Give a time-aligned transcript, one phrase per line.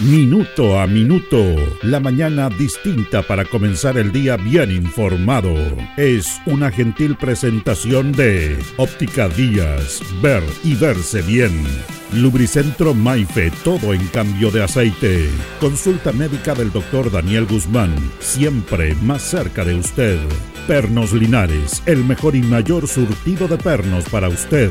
[0.00, 5.52] Minuto a Minuto, la mañana distinta para comenzar el día bien informado.
[5.96, 11.64] Es una gentil presentación de Óptica Díaz, ver y verse bien.
[12.12, 15.28] Lubricentro Maife, todo en cambio de aceite.
[15.58, 20.20] Consulta médica del doctor Daniel Guzmán, siempre más cerca de usted.
[20.68, 24.70] Pernos Linares, el mejor y mayor surtido de pernos para usted.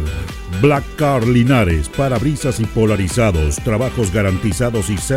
[0.61, 5.16] Black Car Linares, parabrisas y polarizados, trabajos garantizados y certificados.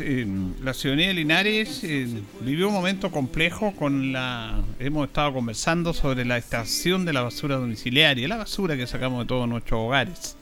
[0.00, 0.26] Eh,
[0.62, 2.08] la ciudadanía de Linares eh,
[2.40, 4.62] vivió un momento complejo con la...
[4.78, 9.26] Hemos estado conversando sobre la estación de la basura domiciliaria, la basura que sacamos de
[9.26, 10.36] todos nuestros hogares.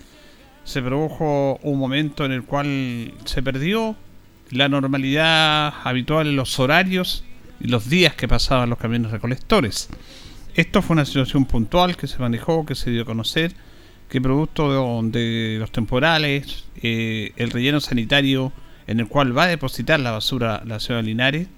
[0.65, 3.97] Se produjo un momento en el cual se perdió
[4.51, 7.25] la normalidad habitual en los horarios
[7.61, 9.89] y los días que pasaban los camiones recolectores.
[10.55, 13.53] Esto fue una situación puntual que se manejó, que se dio a conocer,
[14.09, 18.53] que producto de, de los temporales, eh, el relleno sanitario
[18.87, 21.49] en el cual va a depositar la basura la ciudad de Linares,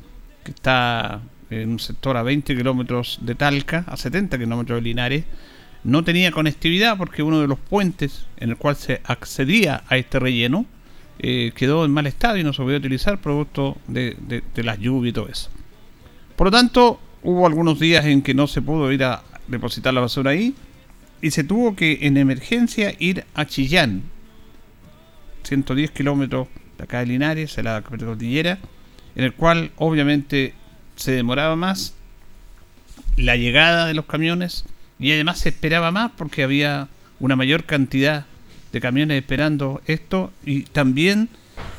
[0.44, 5.24] que está en un sector a 20 kilómetros de Talca, a 70 kilómetros de Linares,
[5.84, 10.18] no tenía conectividad porque uno de los puentes en el cual se accedía a este
[10.18, 10.66] relleno
[11.18, 14.16] eh, quedó en mal estado y no se podía utilizar producto de,
[14.54, 15.50] de las lluvias y todo eso.
[16.34, 20.00] Por lo tanto, hubo algunos días en que no se pudo ir a depositar la
[20.00, 20.54] basura ahí
[21.22, 24.02] y se tuvo que en emergencia ir a Chillán,
[25.44, 28.58] 110 kilómetros de acá de Linares, en la cordillera,
[29.14, 30.54] en el cual obviamente
[30.96, 31.94] se demoraba más
[33.16, 34.64] la llegada de los camiones
[34.98, 36.88] y además se esperaba más porque había
[37.18, 38.26] una mayor cantidad
[38.72, 41.28] de camiones esperando esto y también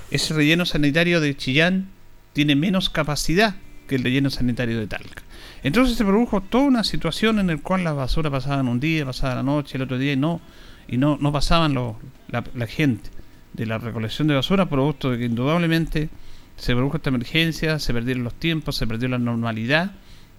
[0.10, 1.90] ese relleno sanitario de Chillán
[2.34, 3.56] tiene menos capacidad
[3.88, 5.24] que el relleno sanitario de Talca.
[5.64, 9.36] Entonces se produjo toda una situación en la cual las basuras pasaban un día, pasaba
[9.36, 10.42] la noche, el otro día y no,
[10.88, 13.10] y no, no pasaban la, la gente
[13.58, 16.10] de la recolección de basura, producto de que indudablemente
[16.56, 19.92] se produjo esta emergencia, se perdieron los tiempos, se perdió la normalidad,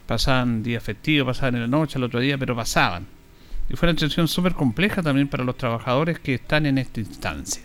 [0.07, 3.07] pasaban días festivos, pasaban en la noche, el otro día, pero pasaban.
[3.69, 7.63] Y fue una situación súper compleja también para los trabajadores que están en esta instancia.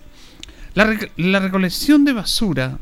[0.73, 2.79] La, recolección de basura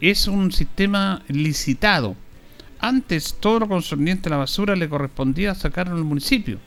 [0.00, 2.14] es un sistema licitado.
[2.78, 6.60] Antes todo lo concerniente a la basura le correspondía sacarlo al municipio.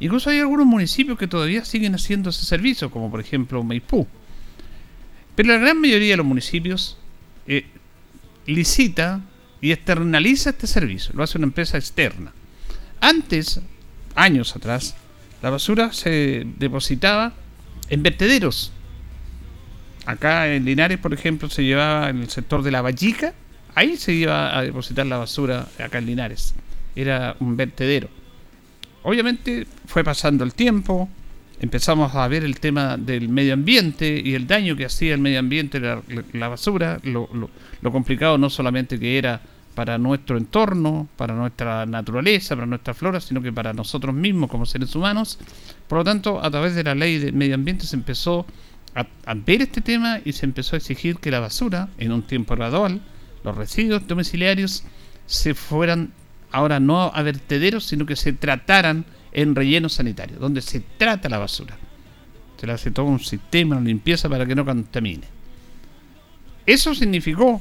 [0.00, 4.08] Incluso hay algunos municipios que todavía siguen haciendo ese servicio, como por ejemplo Maipú.
[5.36, 6.96] Pero la gran mayoría de los municipios
[7.46, 7.66] eh,
[8.46, 9.20] licita
[9.60, 12.32] y externaliza este servicio, lo hace una empresa externa.
[13.00, 13.60] Antes,
[14.14, 14.96] años atrás,
[15.42, 17.34] la basura se depositaba
[17.90, 18.72] en vertederos.
[20.06, 23.34] Acá en Linares, por ejemplo, se llevaba en el sector de la Vallica,
[23.74, 26.54] ahí se iba a depositar la basura acá en Linares.
[26.94, 28.08] Era un vertedero.
[29.02, 31.08] Obviamente fue pasando el tiempo,
[31.60, 35.38] empezamos a ver el tema del medio ambiente y el daño que hacía el medio
[35.38, 36.02] ambiente la,
[36.32, 37.28] la basura, lo,
[37.80, 39.40] lo, complicado no solamente que era
[39.74, 44.64] para nuestro entorno, para nuestra naturaleza, para nuestra flora, sino que para nosotros mismos como
[44.64, 45.38] seres humanos.
[45.86, 48.46] Por lo tanto, a través de la ley del medio ambiente se empezó
[48.94, 52.22] a, a ver este tema y se empezó a exigir que la basura, en un
[52.22, 53.00] tiempo gradual,
[53.44, 54.84] los residuos domiciliarios,
[55.26, 56.12] se fueran
[56.52, 59.04] ahora no a vertederos, sino que se trataran
[59.36, 61.76] en relleno sanitario, donde se trata la basura.
[62.58, 65.26] Se le hace todo un sistema de limpieza para que no contamine.
[66.64, 67.60] Eso significó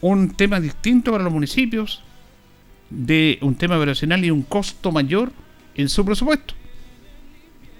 [0.00, 2.02] un tema distinto para los municipios,
[2.88, 5.30] de un tema operacional y un costo mayor
[5.74, 6.54] en su presupuesto.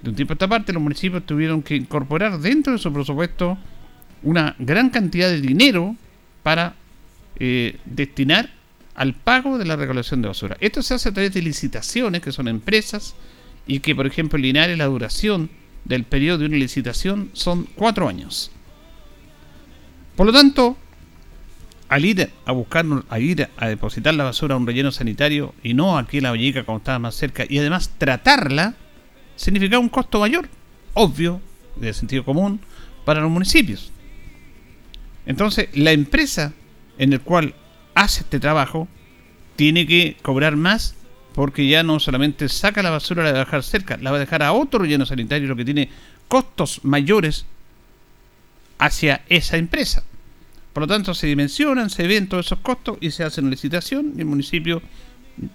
[0.03, 3.57] De un tiempo a esta parte, los municipios tuvieron que incorporar dentro de su presupuesto
[4.23, 5.97] una gran cantidad de dinero
[6.43, 6.75] para
[7.37, 8.51] eh, destinar
[8.95, 10.57] al pago de la recolección de basura.
[10.61, 13.15] Esto se hace a través de licitaciones, que son empresas,
[13.67, 15.51] y que, por ejemplo, en Linares la duración
[15.85, 18.51] del periodo de una licitación son cuatro años.
[20.17, 20.77] Por lo tanto,
[21.89, 25.75] al ir a buscar, a ir a depositar la basura a un relleno sanitario y
[25.75, 28.75] no aquí en la Vallica como estaba más cerca, y además tratarla,
[29.37, 30.49] significaba un costo mayor,
[30.95, 31.41] obvio,
[31.77, 32.61] de sentido común,
[33.05, 33.91] para los municipios.
[35.27, 36.53] Entonces, la empresa
[36.99, 37.55] en el cual
[37.95, 38.89] hace este trabajo
[39.57, 40.95] tiene que cobrar más
[41.35, 44.21] porque ya no solamente saca la basura, la va a dejar cerca, la va a
[44.21, 45.89] dejar a otro relleno sanitario, lo que tiene
[46.29, 47.47] costos mayores
[48.79, 50.05] hacia esa empresa.
[50.73, 54.15] Por lo tanto, se dimensionan, se ven todos esos costos y se hace una licitación
[54.17, 54.83] y el municipio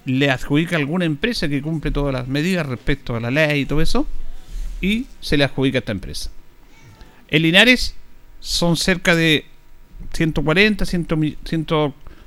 [0.04, 3.66] le adjudica a alguna empresa que cumple todas las medidas respecto a la ley y
[3.66, 4.06] todo eso
[4.80, 6.30] y se le adjudica a esta empresa.
[7.28, 7.94] En Linares
[8.40, 9.44] son cerca de
[10.12, 10.84] 140,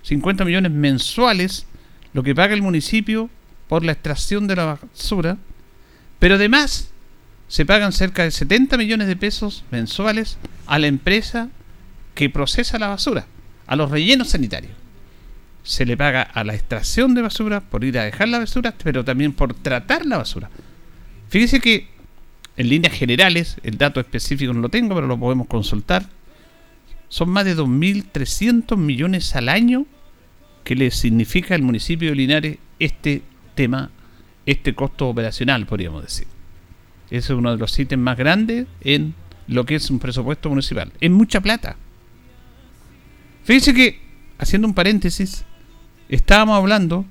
[0.03, 1.65] 150 millones mensuales
[2.13, 3.29] lo que paga el municipio
[3.67, 5.37] por la extracción de la basura,
[6.19, 6.89] pero además
[7.47, 10.37] se pagan cerca de 70 millones de pesos mensuales
[10.67, 11.49] a la empresa
[12.15, 13.25] que procesa la basura,
[13.67, 14.73] a los rellenos sanitarios.
[15.63, 19.05] Se le paga a la extracción de basura por ir a dejar la basura, pero
[19.05, 20.49] también por tratar la basura.
[21.29, 21.87] Fíjese que
[22.57, 26.05] en líneas generales, el dato específico no lo tengo, pero lo podemos consultar.
[27.11, 29.85] Son más de 2.300 millones al año
[30.63, 33.21] que le significa al municipio de Linares este
[33.53, 33.91] tema,
[34.45, 36.25] este costo operacional, podríamos decir.
[37.07, 39.13] Ese es uno de los ítems más grandes en
[39.47, 40.93] lo que es un presupuesto municipal.
[41.01, 41.75] Es mucha plata.
[43.43, 43.99] Fíjense que,
[44.37, 45.43] haciendo un paréntesis,
[46.07, 47.05] estábamos hablando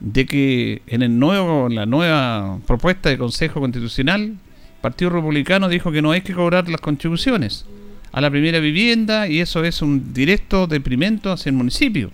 [0.00, 4.38] de que en el nuevo, la nueva propuesta de Consejo Constitucional
[4.80, 7.64] Partido Republicano dijo que no hay que cobrar las contribuciones
[8.12, 12.10] a la primera vivienda y eso es un directo deprimento hacia el municipio.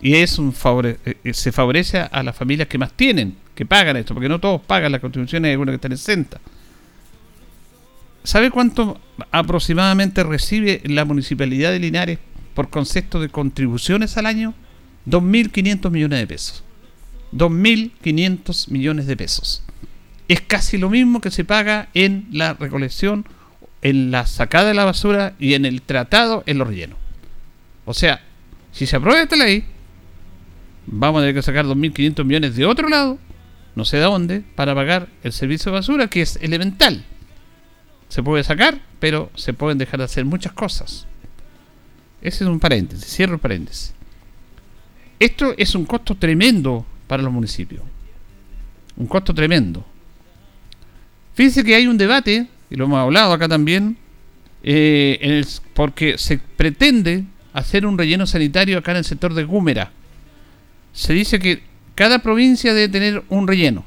[0.00, 3.66] Y es un favore eh, eh, se favorece a las familias que más tienen, que
[3.66, 6.40] pagan esto, porque no todos pagan las contribuciones, hay algunos que están exentas.
[8.22, 9.00] ¿Sabe cuánto
[9.32, 12.18] aproximadamente recibe la municipalidad de Linares
[12.54, 14.54] por concepto de contribuciones al año?
[15.06, 16.64] 2.500 millones de pesos.
[17.32, 19.64] 2.500 millones de pesos
[20.28, 23.24] es casi lo mismo que se paga en la recolección,
[23.82, 26.98] en la sacada de la basura y en el tratado en los rellenos.
[27.84, 28.20] O sea,
[28.72, 29.64] si se aprueba esta ley,
[30.86, 33.18] vamos a tener que sacar 2.500 millones de otro lado,
[33.74, 37.04] no sé de dónde, para pagar el servicio de basura, que es elemental.
[38.08, 41.06] Se puede sacar, pero se pueden dejar de hacer muchas cosas.
[42.20, 43.94] Ese es un paréntesis, cierro el paréntesis.
[45.20, 47.82] Esto es un costo tremendo para los municipios.
[48.96, 49.84] Un costo tremendo.
[51.34, 53.96] Fíjense que hay un debate, y lo hemos hablado acá también,
[54.62, 55.44] eh,
[55.74, 59.92] porque se pretende hacer un relleno sanitario acá en el sector de Gúmera.
[60.92, 61.62] Se dice que
[61.94, 63.84] cada provincia debe tener un relleno.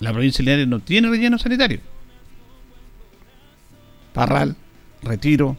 [0.00, 1.80] La provincia de Linares no tiene relleno sanitario.
[4.12, 4.56] Parral,
[5.02, 5.56] Retiro,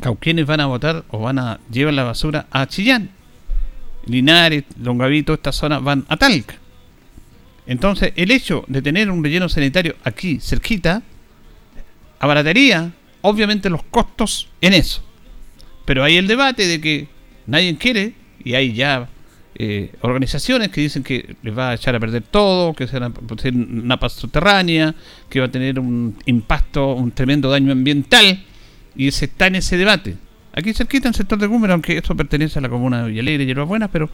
[0.00, 3.10] Cauquienes van a votar o van a llevar la basura a Chillán.
[4.06, 6.56] Linares, Longavito, esta zona van a Talca.
[7.66, 11.02] Entonces, el hecho de tener un relleno sanitario aquí, cerquita,
[12.18, 15.02] abarataría, obviamente, los costos en eso.
[15.84, 17.08] Pero hay el debate de que
[17.46, 18.14] nadie quiere,
[18.44, 19.08] y hay ya
[19.54, 23.12] eh, organizaciones que dicen que les va a echar a perder todo, que será
[23.52, 24.94] una paz subterránea,
[25.28, 28.44] que va a tener un impacto, un tremendo daño ambiental,
[28.96, 30.16] y se está en ese debate.
[30.54, 33.44] Aquí cerquita en el sector de Cúmero, aunque esto pertenece a la comuna de Villalegre
[33.44, 34.10] y Buenas, pero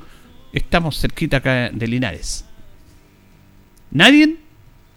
[0.53, 2.48] estamos cerquita acá de Linares.
[3.91, 4.37] Nadie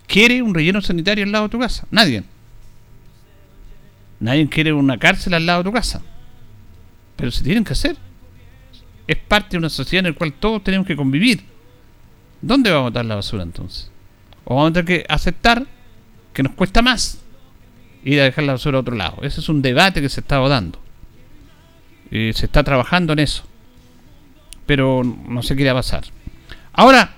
[0.08, 1.88] quiere un relleno sanitario al lado de tu casa.
[1.92, 2.24] Nadie.
[4.20, 6.02] Nadie quiere una cárcel al lado de tu casa.
[7.16, 7.96] Pero se tienen que hacer.
[9.08, 11.44] Es parte de una sociedad en la cual todos tenemos que convivir.
[12.42, 13.92] ¿Dónde va a botar la basura entonces?
[14.44, 15.66] O vamos a tener que aceptar
[16.34, 17.20] que nos cuesta más
[18.04, 19.18] ir a dejar la basura a otro lado.
[19.22, 20.80] Ese es un debate que se está dando.
[22.10, 23.44] se está trabajando en eso.
[24.66, 26.04] Pero no se quiere pasar.
[26.74, 27.16] Ahora,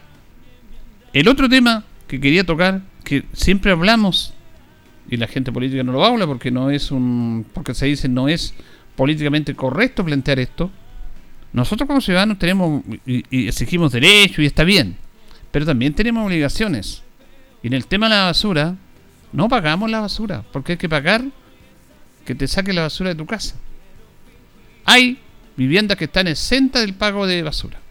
[1.14, 4.34] el otro tema que quería tocar, que siempre hablamos,
[5.10, 7.46] y la gente política no lo habla porque no es un.
[7.54, 8.54] porque se dice no es
[8.96, 10.72] políticamente correcto plantear esto.
[11.52, 14.98] Nosotros como ciudadanos tenemos y, exigimos derechos y está bien,
[15.52, 17.04] pero también tenemos obligaciones.
[17.62, 18.76] Y en el tema de la basura,
[19.32, 21.24] no pagamos la basura, porque hay que pagar
[22.26, 23.56] que te saque la basura de tu casa.
[24.86, 25.20] Hay
[25.56, 27.83] viviendas que están exentas del pago de basura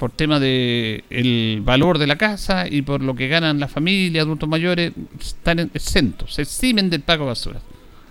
[0.00, 4.24] por tema de el valor de la casa y por lo que ganan las familias,
[4.24, 7.60] adultos mayores, están exentos, se eximen del pago de basura.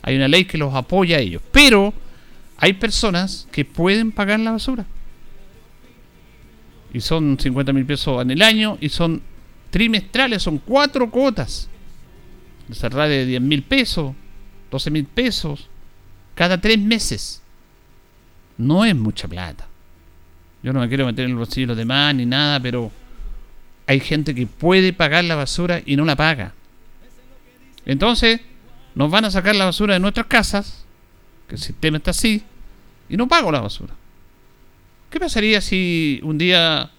[0.03, 1.91] Hay una ley que los apoya a ellos, pero
[2.57, 4.85] hay personas que pueden pagar la basura.
[6.93, 9.23] Y son 50 mil pesos en el año y son
[9.71, 11.69] trimestrales, son cuatro cuotas.
[12.71, 14.13] Cerrar de 10 mil pesos,
[14.69, 15.67] 12 mil pesos,
[16.35, 17.41] cada tres meses.
[18.59, 19.68] No es mucha plata.
[20.61, 22.91] Yo no me quiero meter en el bolsillo de los demás ni nada, pero
[23.87, 26.53] hay gente que puede pagar la basura y no la paga.
[27.85, 28.41] Entonces,
[28.95, 30.85] nos van a sacar la basura de nuestras casas
[31.49, 32.43] que el sistema está así,
[33.09, 33.93] y no pago la basura.
[35.09, 36.91] ¿Qué pasaría si un día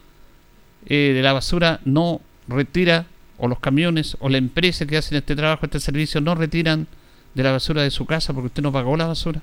[0.86, 3.06] eh, de la basura no retira,
[3.38, 6.86] o los camiones, o la empresa que hacen este trabajo, este servicio, no retiran
[7.34, 9.40] de la basura de su casa porque usted no pagó la basura?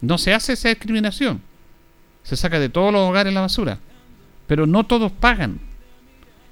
[0.00, 1.42] No se hace esa discriminación.
[2.22, 3.78] Se saca de todos los hogares la basura.
[4.46, 5.60] Pero no todos pagan.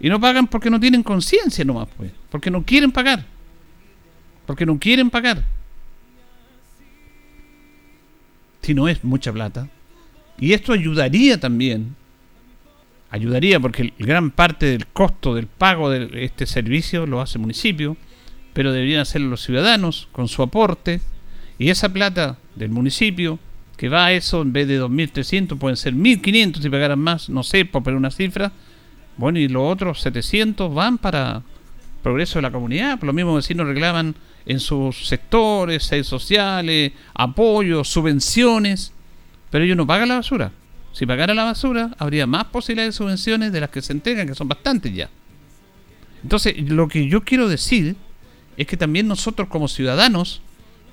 [0.00, 2.12] Y no pagan porque no tienen conciencia nomás, pues.
[2.30, 3.24] Porque no quieren pagar.
[4.46, 5.44] Porque no quieren pagar.
[8.62, 9.68] Si no es mucha plata.
[10.38, 11.96] Y esto ayudaría también.
[13.10, 17.96] Ayudaría porque gran parte del costo del pago de este servicio lo hace el municipio.
[18.52, 21.00] Pero deberían hacerlo los ciudadanos con su aporte.
[21.58, 23.40] Y esa plata del municipio
[23.78, 27.44] que va a eso, en vez de 2.300, pueden ser 1.500 si pagaran más, no
[27.44, 28.50] sé, por poner una cifra.
[29.16, 31.42] Bueno, y los otros 700 van para
[32.02, 33.00] progreso de la comunidad.
[33.00, 34.16] Los mismos vecinos reclaman
[34.46, 38.92] en sus sectores, seis sociales, apoyos, subvenciones,
[39.48, 40.50] pero ellos no pagan la basura.
[40.92, 44.34] Si pagara la basura, habría más posibilidades de subvenciones de las que se entregan, que
[44.34, 45.08] son bastantes ya.
[46.24, 47.94] Entonces, lo que yo quiero decir
[48.56, 50.42] es que también nosotros como ciudadanos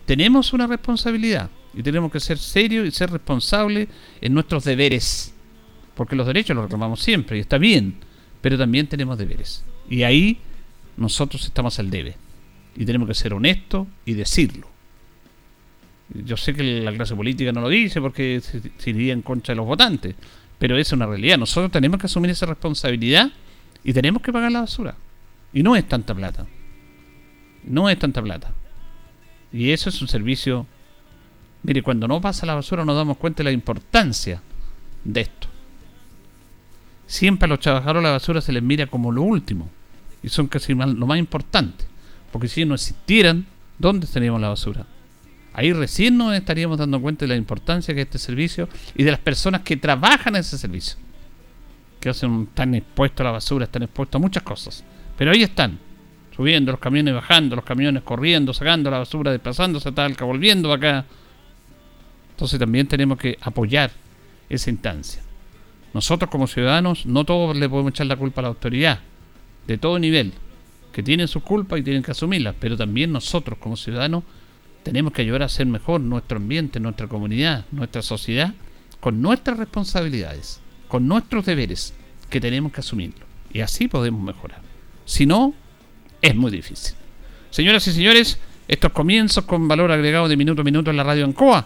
[0.06, 3.90] tenemos una responsabilidad y tenemos que ser serios y ser responsables
[4.22, 5.34] en nuestros deberes.
[5.94, 7.96] Porque los derechos los reclamamos siempre y está bien,
[8.42, 9.64] pero también tenemos deberes.
[9.90, 10.40] Y ahí
[10.98, 12.16] nosotros estamos al debe.
[12.76, 14.68] Y tenemos que ser honestos y decirlo.
[16.14, 19.58] Yo sé que la clase política no lo dice porque se iría en contra de
[19.58, 20.16] los votantes,
[20.60, 21.38] pero es una realidad.
[21.38, 23.32] Nosotros tenemos que asumir esa responsabilidad
[23.84, 24.96] y tenemos que pagar la basura.
[25.54, 26.46] Y no es tanta plata.
[27.64, 28.54] No es tanta plata.
[29.52, 30.68] Y eso es un servicio
[31.66, 34.40] Mire, cuando no pasa la basura nos damos cuenta de la importancia
[35.04, 35.48] de esto.
[37.08, 39.70] Siempre a los trabajadores la basura se les mira como lo último.
[40.22, 41.86] Y son casi lo más importante.
[42.32, 43.48] Porque si no existieran,
[43.80, 44.86] ¿dónde estaríamos la basura?
[45.54, 49.20] Ahí recién nos estaríamos dando cuenta de la importancia que este servicio y de las
[49.20, 50.98] personas que trabajan en ese servicio.
[52.00, 54.84] Que hacen, están expuestos a la basura, están expuestos a muchas cosas.
[55.18, 55.80] Pero ahí están,
[56.36, 61.06] subiendo los camiones, bajando los camiones, corriendo, sacando la basura, desplazándose a Talca, volviendo acá
[62.36, 63.92] entonces también tenemos que apoyar
[64.50, 65.22] esa instancia.
[65.94, 69.00] Nosotros como ciudadanos no todos le podemos echar la culpa a la autoridad,
[69.66, 70.34] de todo nivel,
[70.92, 74.26] que tienen sus culpas y tienen que asumirlas, pero también nosotros como ciudadanos
[74.84, 78.54] tenemos que ayudar a hacer mejor nuestro ambiente, nuestra comunidad, nuestra sociedad,
[79.00, 81.94] con nuestras responsabilidades, con nuestros deberes,
[82.30, 83.26] que tenemos que asumirlo.
[83.54, 84.60] Y así podemos mejorar.
[85.06, 85.54] Si no,
[86.22, 86.96] es muy difícil.
[87.50, 91.24] Señoras y señores, estos comienzos con valor agregado de minuto a minuto en la radio
[91.24, 91.66] Ancoa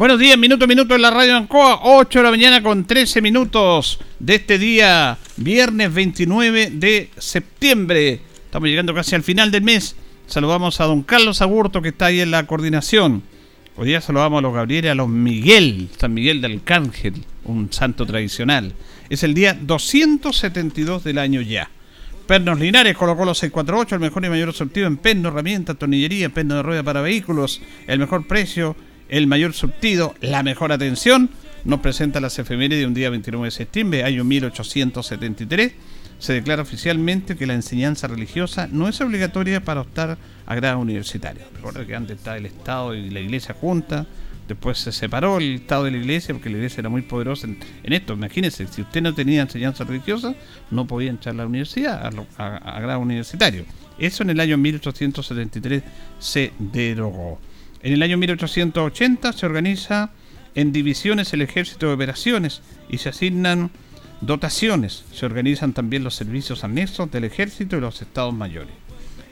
[0.00, 3.20] Buenos días, minuto a minuto en la radio Ancoa, 8 de la mañana con 13
[3.20, 8.22] minutos de este día, viernes 29 de septiembre.
[8.46, 9.96] Estamos llegando casi al final del mes.
[10.26, 13.22] Saludamos a don Carlos Agurto que está ahí en la coordinación.
[13.76, 18.06] Hoy día saludamos a los Gabrieles, a los Miguel, San Miguel del Arcángel, un santo
[18.06, 18.72] tradicional.
[19.10, 21.68] Es el día 272 del año ya.
[22.26, 26.54] Pernos Linares colocó los 648, el mejor y mayor sortido en perno, herramientas, tornillería, perno
[26.54, 28.76] de rueda para vehículos, el mejor precio
[29.10, 31.30] el mayor surtido, la mejor atención,
[31.64, 35.72] nos presenta las efemérides de un día 29 de septiembre, año 1873.
[36.20, 41.42] Se declara oficialmente que la enseñanza religiosa no es obligatoria para optar a grado universitario.
[41.54, 44.06] Recuerda que antes estaba el Estado y la Iglesia junta,
[44.46, 47.92] después se separó el Estado de la Iglesia porque la Iglesia era muy poderosa en,
[47.92, 48.12] esto.
[48.12, 50.34] Imagínense, si usted no tenía enseñanza religiosa,
[50.70, 53.64] no podía entrar a la universidad, a grado universitario.
[53.98, 55.82] Eso en el año 1873
[56.20, 57.40] se derogó.
[57.82, 60.10] En el año 1880 se organiza
[60.54, 63.70] en divisiones el ejército de operaciones y se asignan
[64.20, 65.04] dotaciones.
[65.12, 68.74] Se organizan también los servicios anexos del ejército y los estados mayores.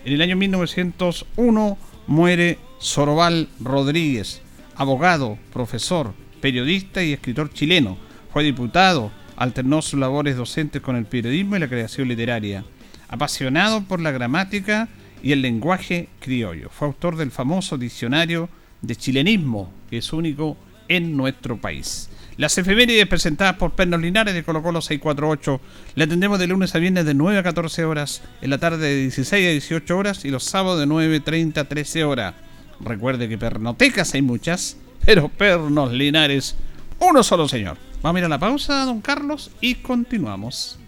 [0.04, 4.40] En el año 1901 muere Soroval Rodríguez,
[4.76, 7.98] abogado, profesor, periodista y escritor chileno.
[8.32, 12.64] Fue diputado, alternó sus labores docentes con el periodismo y la creación literaria.
[13.08, 14.88] Apasionado por la gramática
[15.22, 16.70] y el lenguaje criollo.
[16.70, 18.48] Fue autor del famoso diccionario
[18.82, 20.56] de chilenismo, que es único
[20.88, 22.08] en nuestro país.
[22.36, 25.60] Las efemérides presentadas por Pernos Linares de Colo Colo 648
[25.96, 29.00] le atendemos de lunes a viernes de 9 a 14 horas, en la tarde de
[29.02, 32.34] 16 a 18 horas y los sábados de 9.30 a 13 horas.
[32.80, 36.54] Recuerde que pernotecas hay muchas, pero pernos linares,
[37.00, 37.76] uno solo señor.
[38.02, 40.78] Vamos a ir a la pausa, don Carlos, y continuamos.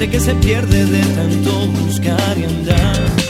[0.00, 3.29] Gente que se pierde de tanto buscar y andar.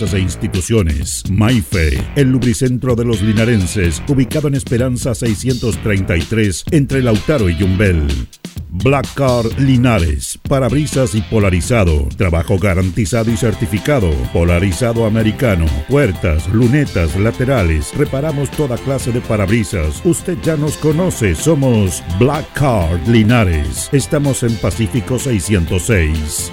[0.00, 1.22] e instituciones.
[1.30, 8.06] Maife, el lubricentro de los linarenses, ubicado en Esperanza 633, entre Lautaro y Yumbel.
[8.72, 17.92] Black Car Linares, parabrisas y polarizado, trabajo garantizado y certificado, polarizado americano, puertas, lunetas, laterales,
[17.96, 20.00] reparamos toda clase de parabrisas.
[20.04, 23.88] Usted ya nos conoce, somos Black Card Linares.
[23.92, 26.52] Estamos en Pacífico 606.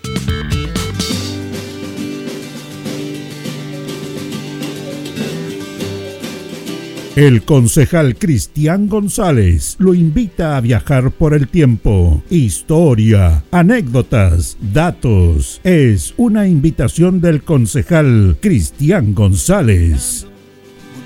[7.15, 12.23] El concejal Cristian González lo invita a viajar por el tiempo.
[12.29, 15.59] Historia, anécdotas, datos.
[15.65, 20.25] Es una invitación del concejal Cristian González.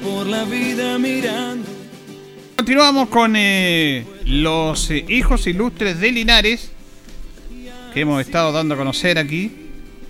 [0.04, 1.68] Por la vida mirando.
[2.56, 6.72] Continuamos con eh, los eh, hijos ilustres de Linares
[7.96, 9.52] que hemos estado dando a conocer aquí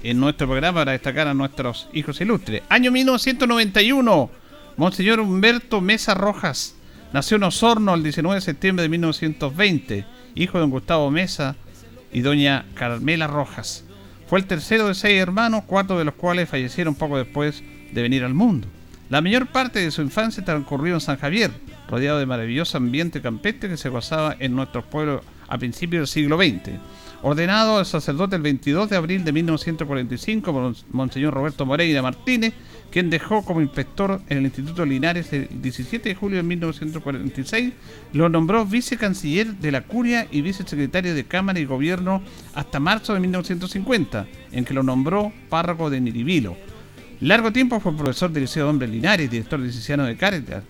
[0.03, 2.63] en nuestro programa para destacar a nuestros hijos ilustres.
[2.67, 4.43] Año 1991.
[4.77, 6.75] Monseñor Humberto Mesa Rojas
[7.13, 11.55] nació en Osorno el 19 de septiembre de 1920, hijo de don Gustavo Mesa
[12.11, 13.85] y doña Carmela Rojas.
[14.27, 18.25] Fue el tercero de seis hermanos, cuatro de los cuales fallecieron poco después de venir
[18.25, 18.67] al mundo.
[19.09, 21.51] La mayor parte de su infancia transcurrió en San Javier,
[21.88, 26.38] rodeado de maravilloso ambiente campestre que se gozaba en nuestros pueblos a principios del siglo
[26.38, 26.73] XX.
[27.21, 32.54] Ordenado sacerdote el 22 de abril de 1945 por Monseñor Roberto Moreira Martínez,
[32.91, 37.73] quien dejó como inspector en el Instituto Linares el 17 de julio de 1946,
[38.13, 42.21] lo nombró vicecanciller de la Curia y vicesecretario de Cámara y Gobierno
[42.54, 46.56] hasta marzo de 1950, en que lo nombró párroco de Niribilo.
[47.21, 50.63] Largo tiempo fue profesor del Liceo de Hombres Linares, director diocesano de Cáritas,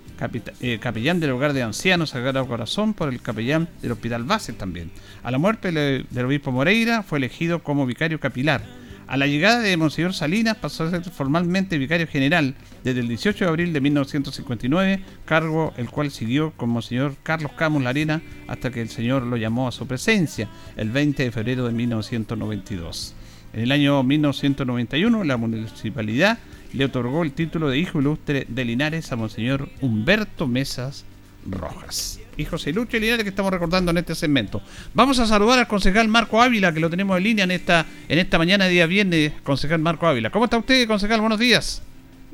[0.61, 4.91] eh, capellán del hogar de ancianos Sagrado Corazón por el capellán del Hospital Base también.
[5.23, 8.61] A la muerte del obispo Moreira fue elegido como vicario capilar
[9.07, 13.45] a la llegada de Monseñor Salinas pasó a ser formalmente vicario general desde el 18
[13.45, 18.81] de abril de 1959, cargo el cual siguió con Monseñor Carlos Camus Larena hasta que
[18.81, 23.13] el Señor lo llamó a su presencia el 20 de febrero de 1992.
[23.53, 26.39] En el año 1991 la municipalidad
[26.75, 31.05] le otorgó el título de hijo ilustre de Linares a Monseñor Humberto Mesas
[31.49, 32.19] Rojas.
[32.35, 34.61] Hijos Ilustres Linares que estamos recordando en este segmento.
[34.93, 38.19] Vamos a saludar al concejal Marco Ávila, que lo tenemos en línea en esta, en
[38.19, 40.31] esta mañana de día viernes, concejal Marco Ávila.
[40.31, 41.21] ¿Cómo está usted, concejal?
[41.21, 41.81] Buenos días.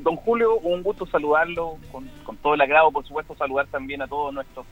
[0.00, 4.34] Don Julio, un gusto saludarlo, con, todo el agrado, por supuesto, saludar también a todos
[4.34, 4.66] nuestros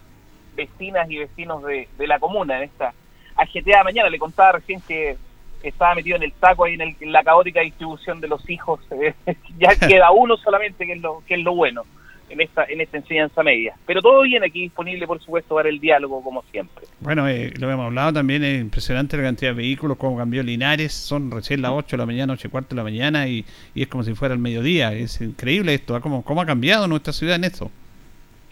[0.56, 2.92] vecinas y vecinos de, la comuna en esta
[3.36, 4.10] ajeteada mañana.
[4.10, 5.16] Le contaba recién que
[5.62, 8.80] estaba metido en el saco ahí en, la caótica distribución de los hijos.
[9.58, 11.84] ya queda uno solamente, que es lo, que es lo bueno
[12.30, 13.74] en esta, en esta enseñanza media.
[13.86, 16.86] Pero todo bien aquí disponible, por supuesto, para el diálogo, como siempre.
[17.00, 20.92] Bueno, eh, lo hemos hablado también, es impresionante la cantidad de vehículos, como cambió Linares,
[20.92, 23.44] son recién las 8 de la mañana, 8 y cuarto de la mañana, y,
[23.74, 24.92] es como si fuera el mediodía.
[24.92, 26.00] Es increíble esto, ¿ah?
[26.00, 27.70] ¿Cómo, cómo ha cambiado nuestra ciudad en esto.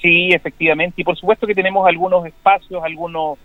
[0.02, 3.38] Sí, efectivamente, y por supuesto que tenemos algunos espacios, algunos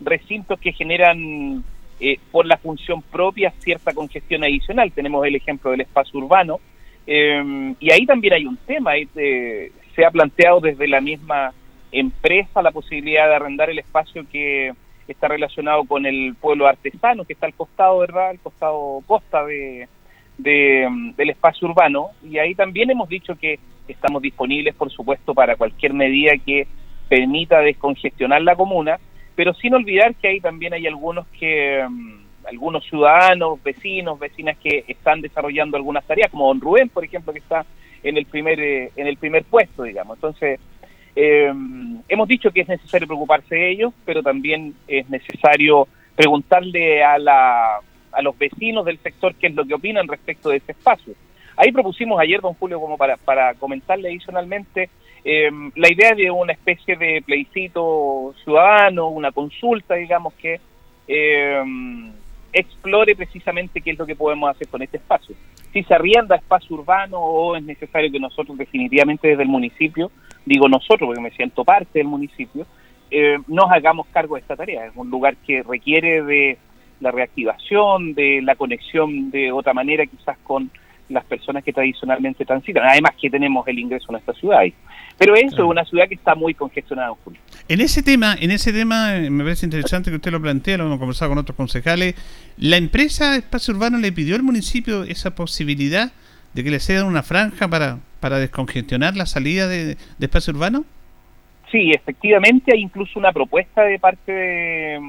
[0.00, 1.62] recintos que generan
[2.00, 4.90] eh, por la función propia cierta congestión adicional.
[4.92, 6.60] Tenemos el ejemplo del espacio urbano
[7.06, 8.92] eh, y ahí también hay un tema.
[9.14, 11.52] se ha planteado desde la misma
[11.92, 14.72] empresa la posibilidad de arrendar el espacio que
[15.08, 18.30] está relacionado con el pueblo artesano que está al costado, ¿verdad?
[18.30, 19.88] Al costado costa de,
[20.38, 22.10] del espacio urbano.
[22.22, 23.58] Y ahí también hemos dicho que
[23.88, 26.66] estamos disponibles, por supuesto, para cualquier medida que
[27.08, 29.00] permita descongestionar la comuna,
[29.40, 34.84] pero sin olvidar que ahí también hay algunos que mm, algunos ciudadanos, vecinos, vecinas que
[34.86, 37.64] están desarrollando algunas tareas, como Don Rubén, por ejemplo, que está
[38.02, 40.18] en el primer eh, en el primer puesto, digamos.
[40.18, 40.60] Entonces,
[41.16, 41.50] eh,
[42.06, 47.78] hemos dicho que es necesario preocuparse de ellos, pero también es necesario preguntarle a, la,
[48.12, 51.14] a los vecinos del sector qué es lo que opinan respecto de ese espacio.
[51.56, 54.90] Ahí propusimos ayer, don Julio, como para, para comentarle adicionalmente,
[55.24, 60.60] eh, la idea de una especie de plebiscito ciudadano, una consulta, digamos, que
[61.08, 61.62] eh,
[62.52, 65.34] explore precisamente qué es lo que podemos hacer con este espacio.
[65.72, 70.10] Si se arrienda espacio urbano o es necesario que nosotros definitivamente desde el municipio,
[70.44, 72.66] digo nosotros porque me siento parte del municipio,
[73.10, 74.86] eh, nos hagamos cargo de esta tarea.
[74.86, 76.58] Es un lugar que requiere de
[77.00, 80.70] la reactivación, de la conexión de otra manera quizás con
[81.10, 82.84] las personas que tradicionalmente transitan.
[82.86, 84.62] Además que tenemos el ingreso a nuestra ciudad.
[85.18, 87.40] Pero eso es una ciudad que está muy congestionada, Julio.
[87.68, 90.86] En ese tema, en ese tema eh, me parece interesante que usted lo plantea, lo
[90.86, 92.14] hemos conversado con otros concejales.
[92.56, 96.12] La empresa Espacio Urbano le pidió al municipio esa posibilidad
[96.54, 100.84] de que le cedan una franja para, para descongestionar la salida de, espacio urbano.
[101.70, 105.00] Sí, efectivamente hay incluso una propuesta de parte de,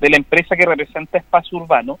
[0.00, 1.98] de la empresa que representa espacio urbano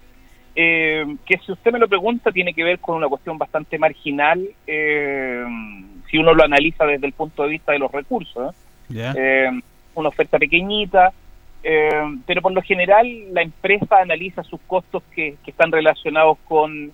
[0.54, 4.46] eh, que si usted me lo pregunta tiene que ver con una cuestión bastante marginal
[4.66, 5.44] eh,
[6.10, 8.54] si uno lo analiza desde el punto de vista de los recursos.
[8.94, 9.50] ¿eh?
[9.94, 11.12] una oferta pequeñita,
[12.26, 16.92] pero por lo general la empresa analiza sus costos que, están relacionados con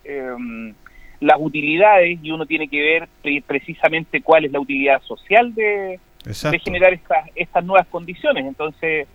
[1.21, 2.81] las utilidades y uno tiene que
[3.23, 8.47] ver precisamente cuál es la utilidad social de, de generar estas, estas nuevas condiciones.
[8.47, 9.07] Entonces,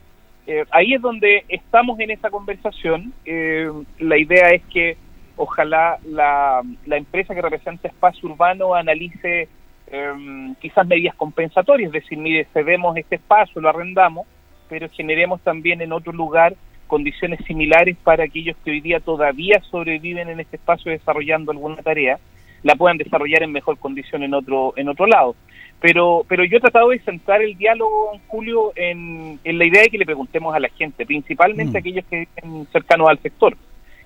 [0.45, 3.13] eh, ahí es donde estamos en esa conversación.
[3.25, 4.97] Eh, la idea es que
[5.36, 9.47] ojalá la, empresa que representa espacio urbano analice
[9.88, 14.27] em, quizás medidas compensatorias, es decir, mire, cedemos este espacio, lo arrendamos,
[14.69, 16.56] pero generemos también en otro lugar
[16.88, 22.19] condiciones similares para aquellos que hoy día todavía sobreviven en este espacio desarrollando alguna tarea,
[22.63, 25.36] la puedan desarrollar en mejor condición en otro, en otro lado.
[25.80, 29.97] Pero, pero yo he tratado de centrar el diálogo, Julio, en, la idea de que
[29.97, 31.84] le preguntemos a la gente, principalmente a mm.
[31.84, 33.58] aquellos que viven cercanos al sector.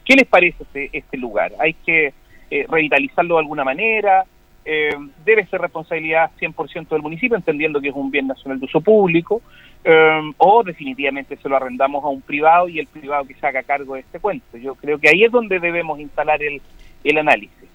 [0.03, 1.51] ¿Qué les parece este, este lugar?
[1.59, 2.13] ¿Hay que
[2.49, 4.25] eh, revitalizarlo de alguna manera?
[4.65, 4.89] Eh,
[5.23, 9.41] ¿Debe ser responsabilidad 100% del municipio, entendiendo que es un bien nacional de uso público?
[9.83, 13.63] Eh, ¿O definitivamente se lo arrendamos a un privado y el privado que se haga
[13.63, 14.57] cargo de este cuento?
[14.57, 16.61] Yo creo que ahí es donde debemos instalar el,
[17.03, 17.66] el análisis.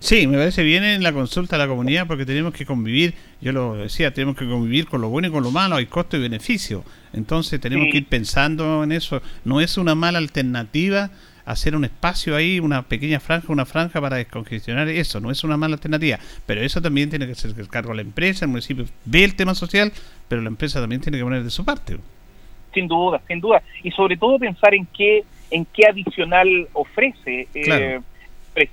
[0.00, 3.52] Sí, me parece bien en la consulta a la comunidad porque tenemos que convivir, yo
[3.52, 6.20] lo decía, tenemos que convivir con lo bueno y con lo malo, hay costo y
[6.20, 6.82] beneficio.
[7.12, 9.20] Entonces tenemos que ir pensando en eso.
[9.44, 11.10] No es una mala alternativa
[11.44, 15.58] hacer un espacio ahí, una pequeña franja, una franja para descongestionar eso, no es una
[15.58, 16.18] mala alternativa.
[16.46, 19.54] Pero eso también tiene que ser cargo de la empresa, el municipio ve el tema
[19.54, 19.92] social,
[20.28, 21.98] pero la empresa también tiene que poner de su parte.
[22.72, 23.62] Sin duda, sin duda.
[23.82, 27.48] Y sobre todo pensar en qué, en qué adicional ofrece.
[27.52, 28.00] Eh,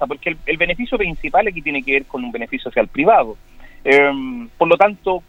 [0.08, 3.38] porque el, beneficio principal aquí tiene que ver con un beneficio social privado.
[3.84, 5.24] Em, por lo tanto,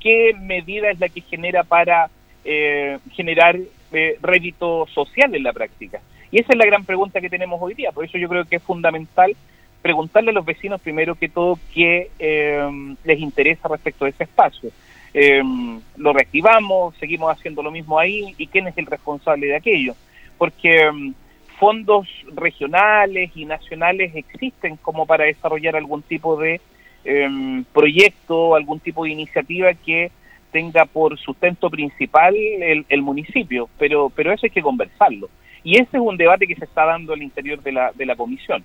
[0.00, 2.10] ¿qué medida es la que genera para
[2.44, 3.56] eh, generar
[3.92, 6.00] eh, rédito social en la práctica?
[6.30, 7.92] Y esa es la gran pregunta que tenemos hoy día.
[7.92, 9.36] Por eso yo creo que es fundamental
[9.82, 14.70] preguntarle a los vecinos primero que todo qué em, les interesa respecto de ese espacio.
[15.14, 19.94] Em, lo reactivamos, seguimos haciendo lo mismo ahí y quién es el responsable de aquello.
[20.38, 20.90] Porque
[21.62, 26.60] fondos regionales y nacionales existen como para desarrollar algún tipo de
[27.04, 30.10] eh, proyecto, algún tipo de iniciativa que
[30.50, 35.30] tenga por sustento principal el, municipio, pero, pero eso hay que conversarlo.
[35.62, 38.16] Y ese es un debate que se está dando al interior de la, de la
[38.16, 38.64] comisión.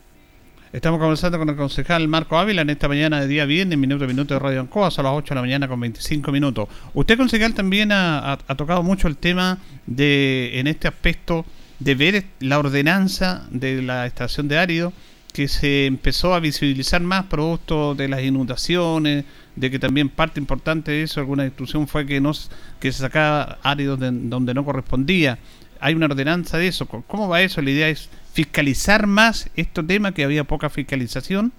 [0.73, 4.07] Estamos conversando con el concejal Marco Ávila en esta mañana de día viernes, minuto a
[4.07, 6.67] minuto de Radio Ancoa, a las 8 de la mañana con 25 minutos.
[6.95, 11.45] Usted, concejal, también ha, ha tocado mucho el tema de, en este aspecto,
[11.79, 14.93] de ver la ordenanza de la estación de árido,
[15.33, 20.91] que se empezó a visibilizar más producto de las inundaciones, de que también parte importante
[20.91, 22.31] de eso, alguna instrucción fue que, no,
[22.79, 25.37] que se sacaba áridos donde no correspondía.
[25.79, 26.87] Hay una ordenanza de eso.
[26.87, 27.61] ¿Cómo va eso?
[27.61, 31.51] La idea es fiscalizar más este tema, que había poca fiscalización.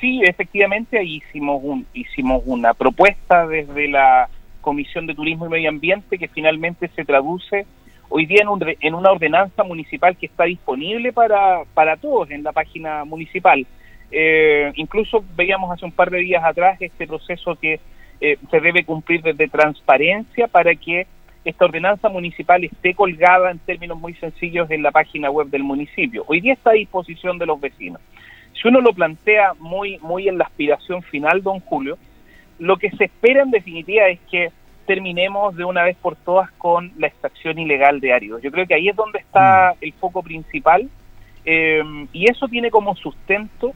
[0.00, 4.28] Sí, efectivamente, ahí hicimos, un, hicimos una propuesta desde la
[4.60, 7.66] Comisión de Turismo y Medio Ambiente que finalmente se traduce
[8.08, 12.52] hoy día en, en una ordenanza municipal que está disponible para, para todos en la
[12.52, 13.66] página municipal.
[14.10, 17.78] Eh, incluso veíamos hace un par de días atrás este proceso que
[18.20, 21.06] eh, se debe cumplir desde transparencia para que
[21.44, 26.24] esta ordenanza municipal esté colgada en términos muy sencillos en la página web del municipio.
[26.26, 28.00] Hoy día está a disposición de los vecinos.
[28.60, 31.96] Si uno lo plantea muy, muy en la aspiración final, don Julio,
[32.58, 34.50] lo que se espera en definitiva es que
[34.88, 38.42] terminemos de una vez por todas con la extracción ilegal de áridos.
[38.42, 39.84] Yo creo que ahí es donde está mm.
[39.84, 40.88] el foco principal
[41.44, 43.74] eh, y eso tiene como sustento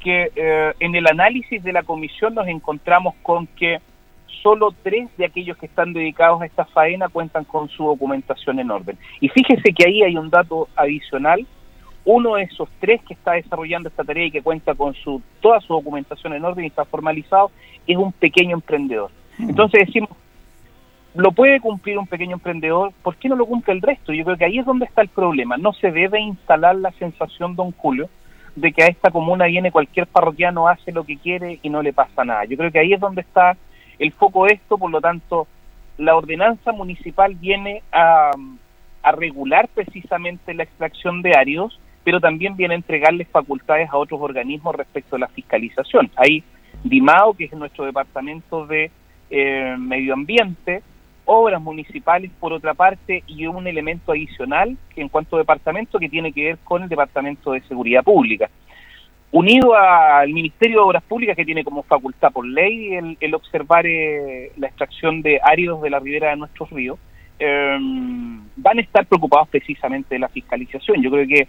[0.00, 3.80] que eh, en el análisis de la comisión nos encontramos con que
[4.42, 8.70] solo tres de aquellos que están dedicados a esta faena cuentan con su documentación en
[8.70, 8.96] orden.
[9.20, 11.44] Y fíjese que ahí hay un dato adicional.
[12.04, 15.60] Uno de esos tres que está desarrollando esta tarea y que cuenta con su toda
[15.60, 17.50] su documentación en orden y está formalizado
[17.86, 19.10] es un pequeño emprendedor.
[19.38, 19.50] Mm.
[19.50, 20.10] Entonces decimos,
[21.14, 24.12] lo puede cumplir un pequeño emprendedor, ¿por qué no lo cumple el resto?
[24.12, 25.56] Yo creo que ahí es donde está el problema.
[25.56, 28.08] No se debe instalar la sensación, don Julio,
[28.56, 31.92] de que a esta comuna viene cualquier parroquiano, hace lo que quiere y no le
[31.92, 32.44] pasa nada.
[32.44, 33.56] Yo creo que ahí es donde está
[33.98, 35.46] el foco de esto, por lo tanto,
[35.98, 38.32] la ordenanza municipal viene a,
[39.16, 44.74] regular precisamente la extracción de áridos, pero también viene a entregarles facultades a otros organismos
[44.74, 46.10] respecto a la fiscalización.
[46.16, 46.42] Hay
[46.84, 48.90] DIMAO, que es nuestro departamento de
[49.28, 50.82] eh, medio ambiente,
[51.24, 56.32] obras municipales por otra parte y un elemento adicional en cuanto a departamento que tiene
[56.32, 58.50] que ver con el Departamento de Seguridad Pública.
[59.30, 64.52] Unido al Ministerio de Obras Públicas que tiene como facultad por ley el, observar eh,
[64.56, 66.98] la extracción de áridos de la ribera de nuestros ríos,
[67.38, 71.02] em, van a estar preocupados precisamente de la fiscalización.
[71.02, 71.48] Yo creo que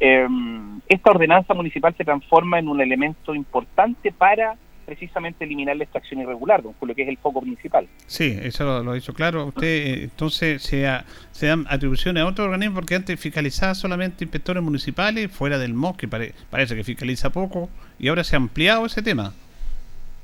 [0.00, 6.20] em, esta ordenanza municipal se transforma en un elemento importante para precisamente eliminar la extracción
[6.20, 7.88] irregular, don Julio, que es el foco principal.
[8.06, 9.46] Sí, eso lo, ha dicho claro.
[9.46, 10.86] Usted eh, entonces se,
[11.30, 15.96] se, dan atribuciones a otro organismo porque antes fiscalizaba solamente inspectores municipales fuera del MOS,
[15.96, 17.68] que parece que fiscaliza poco,
[17.98, 19.32] y ahora se ha ampliado ese tema.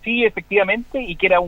[0.04, 1.38] Sí, efectivamente, y que era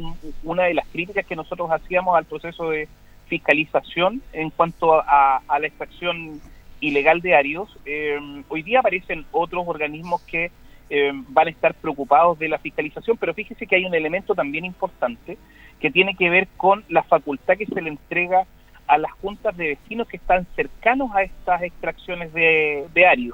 [0.43, 2.89] una de las críticas que nosotros hacíamos al proceso de
[3.29, 6.41] fiscalización en cuanto a, la extracción
[6.81, 7.75] ilegal de áridos.
[7.87, 8.19] Eh,
[8.49, 10.51] hoy día aparecen otros organismos que
[10.91, 14.65] eh, van a estar preocupados de la fiscalización, pero fíjese que hay un elemento también
[14.65, 15.39] importante
[15.79, 18.45] que tiene que ver con la facultad que se le entrega
[18.87, 23.33] a las juntas de vecinos que están cercanos a estas extracciones de, de.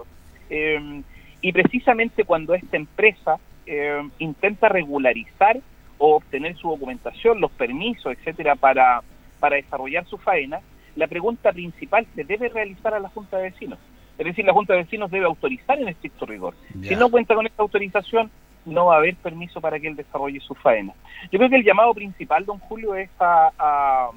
[0.51, 1.03] Eh,
[1.41, 5.59] y precisamente cuando esta empresa eh, intenta regularizar
[5.99, 9.01] o obtener su documentación, los permisos, etcétera, para,
[9.41, 10.61] para desarrollar su faena,
[10.95, 13.79] la pregunta principal se debe realizar a la junta de vecinos.
[14.19, 16.55] Es decir, la Junta de Vecinos debe autorizar en estricto rigor.
[16.83, 18.31] Si no cuenta con esta autorización,
[18.65, 20.93] no va a haber permiso para que él desarrolle su faena.
[21.31, 24.11] Yo creo que el llamado principal, don Julio, es a,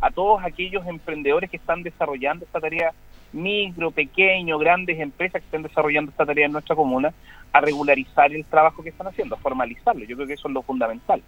[0.00, 2.92] a, todos aquellos emprendedores que están desarrollando esta tarea,
[3.32, 7.12] micro, pequeño, grandes empresas que estén desarrollando esta tarea en nuestra comuna,
[7.52, 10.04] a regularizar el trabajo que están haciendo, a formalizarlo.
[10.04, 11.22] Yo creo que eso es lo fundamental.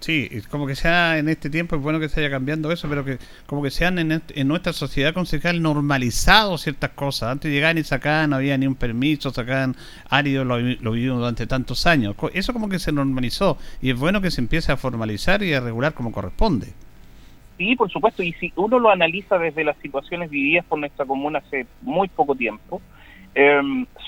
[0.00, 3.04] Sí, como que sea en este tiempo, es bueno que se haya cambiando eso, pero
[3.04, 7.30] que como que sean en, en nuestra sociedad concejal normalizado ciertas cosas.
[7.30, 9.74] Antes llegaban y sacaban, no había ni un permiso, sacaban
[10.08, 12.14] árido, lo, lo vivimos durante tantos años.
[12.32, 15.60] Eso como que se normalizó y es bueno que se empiece a formalizar y a
[15.60, 16.68] regular como corresponde.
[17.56, 21.40] Sí, por supuesto, y si uno lo analiza desde las situaciones vividas por nuestra comuna
[21.40, 22.80] hace muy poco tiempo,
[23.34, 23.60] eh,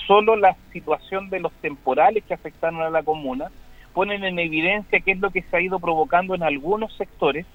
[0.07, 3.51] solo la situación de los temporales que afectaron a la comuna,
[3.93, 7.45] ponen en evidencia qué es lo que se ha ido provocando en algunos sectores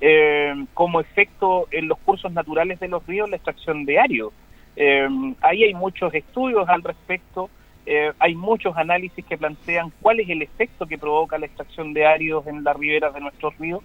[0.00, 4.32] eh, como efecto en los cursos naturales de los ríos la extracción de árido.
[4.76, 5.08] Eh,
[5.40, 7.50] ahí hay muchos estudios al respecto,
[7.84, 12.06] eh, hay muchos análisis que plantean cuál es el efecto que provoca la extracción de
[12.06, 13.82] áridos en las riberas de nuestros ríos.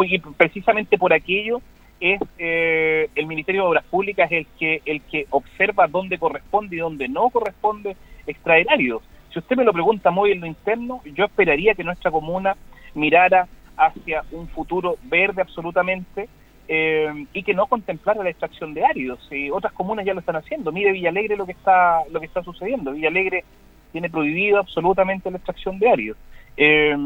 [0.00, 1.60] y precisamente por aquello
[2.00, 7.08] es el Ministerio de Obras Públicas el que el que observa dónde corresponde y dónde
[7.08, 9.02] no corresponde extraer áridos.
[9.32, 12.56] Si usted me lo pregunta muy en lo interno, yo esperaría que nuestra comuna
[12.94, 16.28] mirara hacia un futuro verde absolutamente
[16.66, 19.20] eh, y que no contemplara la extracción de áridos.
[19.30, 20.72] Y otras comunas ya lo están haciendo.
[20.72, 22.92] Mire Villalegre lo que está lo que está sucediendo.
[22.92, 23.44] Villalegre
[23.92, 26.18] tiene prohibido absolutamente la extracción de áridos.
[26.56, 26.96] Eh,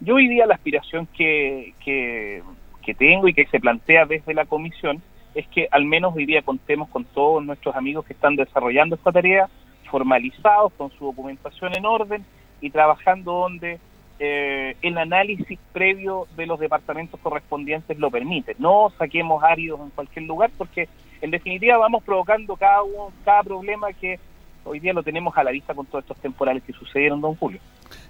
[0.00, 2.42] yo hoy día la aspiración que, que,
[2.84, 5.00] que tengo y que se plantea desde la comisión
[5.34, 9.12] es que al menos hoy día contemos con todos nuestros amigos que están desarrollando esta
[9.12, 9.48] tarea
[9.92, 12.24] formalizados, con su documentación en orden
[12.62, 13.78] y trabajando donde
[14.18, 18.56] eh, el análisis previo de los departamentos correspondientes lo permite.
[18.58, 20.88] No saquemos áridos en cualquier lugar porque
[21.20, 22.78] en definitiva vamos provocando cada,
[23.24, 24.18] cada problema que
[24.64, 27.60] hoy día lo tenemos a la vista con todos estos temporales que sucedieron, don Julio.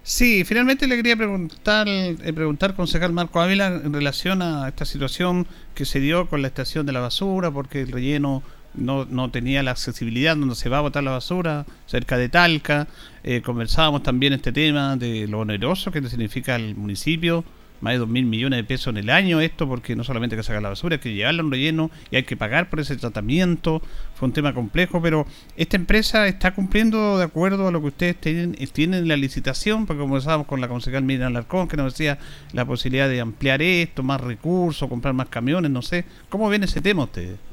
[0.02, 5.46] Sí, finalmente le quería preguntar, eh, preguntar, concejal Marco Ávila, en relación a esta situación
[5.74, 8.42] que se dio con la estación de la basura, porque el relleno
[8.74, 12.88] no, no tenía la accesibilidad donde se va a botar la basura, cerca de Talca.
[13.24, 17.44] Eh, conversábamos también este tema de lo oneroso que significa el municipio
[17.82, 20.38] más de 2 mil millones de pesos en el año esto, porque no solamente hay
[20.38, 22.80] que sacar la basura, hay que llevarla a un relleno y hay que pagar por
[22.80, 23.82] ese tratamiento.
[24.14, 28.16] Fue un tema complejo, pero esta empresa está cumpliendo de acuerdo a lo que ustedes
[28.16, 32.18] tienen, tienen en la licitación, porque conversábamos con la concejal Miriam Alarcón, que nos decía
[32.52, 36.04] la posibilidad de ampliar esto, más recursos, comprar más camiones, no sé.
[36.28, 37.51] ¿Cómo ven ese tema ustedes?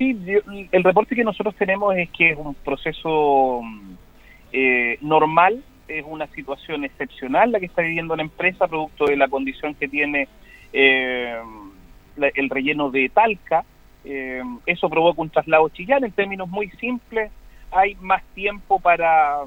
[0.00, 0.16] Sí,
[0.72, 3.60] el reporte que nosotros tenemos es que es un proceso
[4.50, 9.28] eh, normal es una situación excepcional la que está viviendo la empresa, producto de la
[9.28, 10.28] condición que tiene
[10.72, 11.36] eh,
[12.16, 13.64] el relleno de Talca.
[14.04, 17.30] Eh, eso provoca un traslado chillán en términos muy simples.
[17.72, 19.40] Hay más tiempo para,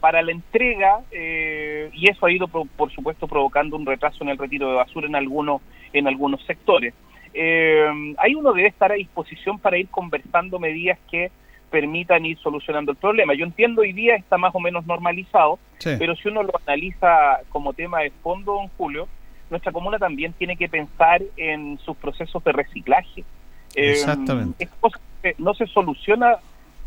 [0.00, 4.38] para la entrega eh, y eso ha ido, por, supuesto, provocando un retraso en el
[4.38, 6.94] retiro de basura en algunos, en algunos sectores.
[7.34, 11.30] Hay uno debe estar a disposición para ir conversando medidas que
[11.70, 13.34] permitan ir solucionando el problema.
[13.34, 17.72] Yo entiendo hoy día está más o menos normalizado, pero si uno lo analiza como
[17.72, 19.08] tema de fondo, don Julio,
[19.48, 23.24] nuestra comuna también tiene que pensar en sus procesos de reciclaje.
[23.74, 24.68] Eh, Exactamente.
[25.38, 26.36] no se soluciona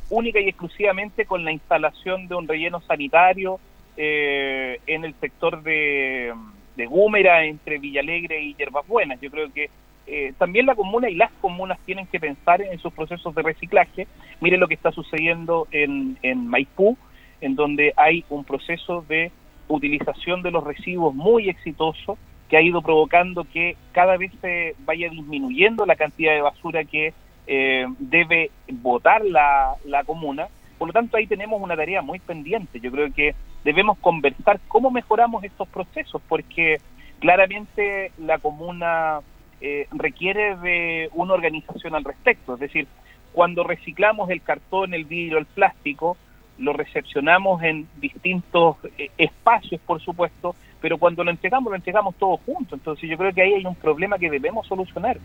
[0.09, 3.59] única y exclusivamente con la instalación de un relleno sanitario
[3.95, 6.33] eh, en el sector de,
[6.75, 9.19] de Gúmera, entre Villalegre y Yerbas Buenas.
[9.21, 9.69] Yo creo que
[10.05, 14.07] eh, también la comuna y las comunas tienen que pensar en sus procesos de reciclaje.
[14.41, 16.97] Mire lo que está sucediendo en, en Maipú,
[17.41, 19.31] en donde hay un proceso de
[19.67, 22.17] utilización de los residuos muy exitoso
[22.49, 27.13] que ha ido provocando que cada vez se vaya disminuyendo la cantidad de basura que
[27.47, 30.47] eh, debe botar la, la comuna.
[30.77, 32.79] Por lo tanto, ahí tenemos una tarea muy pendiente.
[32.79, 36.77] Yo creo que debemos conversar cómo mejoramos estos procesos, porque
[37.19, 39.21] claramente la comuna
[39.65, 42.55] eh, requiere de una organización al respecto.
[42.55, 42.85] Es decir,
[43.31, 46.17] cuando reciclamos el cartón, el vidrio, el plástico,
[46.57, 52.35] lo recepcionamos en distintos eh, espacios, por supuesto, pero cuando lo entregamos, lo entregamos todo
[52.45, 52.75] junto.
[52.75, 55.17] Entonces yo creo que ahí hay un problema que debemos solucionar.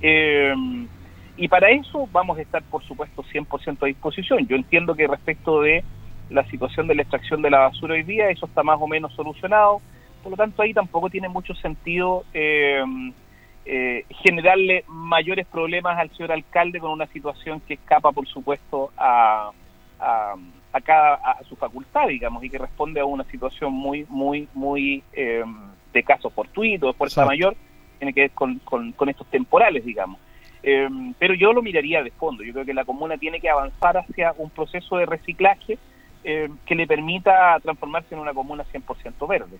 [0.00, 0.54] Eh,
[1.36, 4.46] y para eso vamos a estar, por supuesto, 100% a disposición.
[4.46, 5.84] Yo entiendo que respecto de
[6.30, 9.12] la situación de la extracción de la basura hoy día, eso está más o menos
[9.12, 9.82] solucionado.
[10.22, 12.82] Por lo tanto, ahí tampoco tiene mucho sentido eh,
[13.64, 19.50] eh, generarle mayores problemas al señor alcalde con una situación que escapa, por supuesto, a,
[20.00, 20.34] a,
[20.72, 25.44] a, su facultad, digamos, y que responde a una situación muy, muy, muy eh,
[25.92, 27.54] de caso fortuito, de fuerza mayor,
[27.98, 30.18] tiene que ver con, con, estos temporales, digamos.
[30.62, 32.42] Eh, pero yo lo miraría de fondo.
[32.42, 35.78] Yo creo que la comuna tiene que avanzar hacia un proceso de reciclaje
[36.24, 39.58] eh, que le permita transformarse en una comuna 100% verde.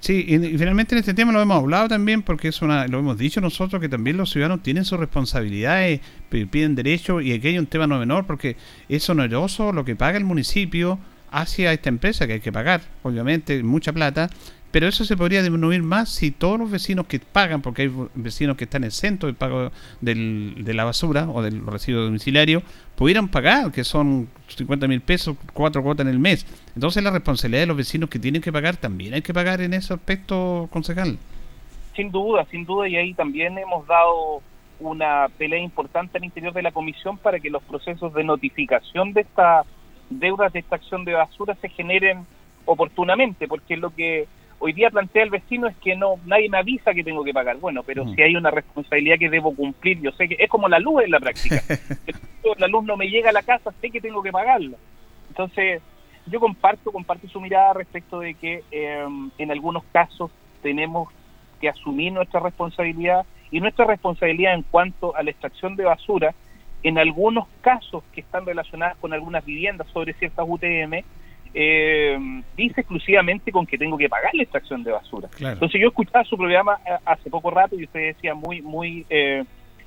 [0.00, 3.18] Sí, y, finalmente en este tema lo hemos hablado también porque es una, lo hemos
[3.18, 7.66] dicho nosotros que también los ciudadanos tienen sus responsabilidades, piden derechos y aquí hay un
[7.66, 8.56] tema no menor porque
[8.88, 10.98] es oneroso lo que paga el municipio
[11.30, 14.30] hacia esta empresa que hay que pagar, obviamente, mucha plata,
[14.76, 18.58] pero eso se podría disminuir más si todos los vecinos que pagan, porque hay vecinos
[18.58, 19.70] que están exentos del pago
[20.02, 22.62] del, de la basura o del residuo domiciliario,
[22.94, 26.44] pudieran pagar, que son 50 mil pesos, cuatro cuotas en el mes.
[26.74, 29.72] Entonces la responsabilidad de los vecinos que tienen que pagar también hay que pagar en
[29.72, 31.16] ese aspecto, concejal.
[31.94, 34.42] Sin duda, sin duda, y ahí también hemos dado
[34.78, 39.22] una pelea importante al interior de la comisión para que los procesos de notificación de
[39.22, 39.64] estas
[40.10, 42.26] deudas de extracción de basura se generen
[42.66, 46.94] oportunamente, porque lo que hoy día plantea el vecino es que no nadie me avisa
[46.94, 47.56] que tengo que pagar.
[47.58, 48.14] Bueno, pero mm.
[48.14, 51.10] si hay una responsabilidad que debo cumplir, yo sé que es como la luz en
[51.10, 51.62] la práctica.
[52.58, 54.76] la luz no me llega a la casa, sé que tengo que pagarla.
[55.28, 55.82] Entonces,
[56.26, 60.30] yo comparto, comparto su mirada respecto de que em, en algunos casos
[60.62, 61.08] tenemos
[61.60, 66.34] que asumir nuestra responsabilidad y nuestra responsabilidad en cuanto a la extracción de basura,
[66.82, 71.04] en algunos casos que están relacionadas con algunas viviendas sobre ciertas UTM,
[71.54, 72.18] eh,
[72.56, 75.28] dice exclusivamente con que tengo que pagar la extracción de basura.
[75.40, 79.44] Entonces yo escuchaba su programa eh, hace poco rato y usted decía muy, muy, eh,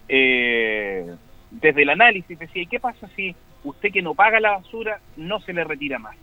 [0.08, 1.16] eh,
[1.52, 5.40] desde el análisis, decía, ¿y qué pasa si usted que no paga la basura no
[5.42, 6.16] se le retira más?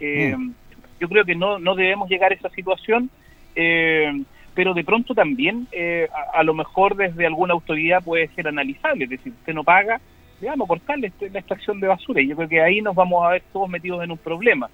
[0.00, 0.52] Mm.
[0.98, 3.10] Yo creo que no, no debemos llegar a esa situación,
[3.54, 5.66] pero de pronto también
[6.12, 10.00] a, a, lo mejor desde alguna autoridad puede ser analizable, es decir, usted no paga,
[10.40, 12.20] digamos, cortarle la extracción de basura.
[12.20, 14.70] Y yo creo que ahí nos vamos a ver todos metidos en un problema.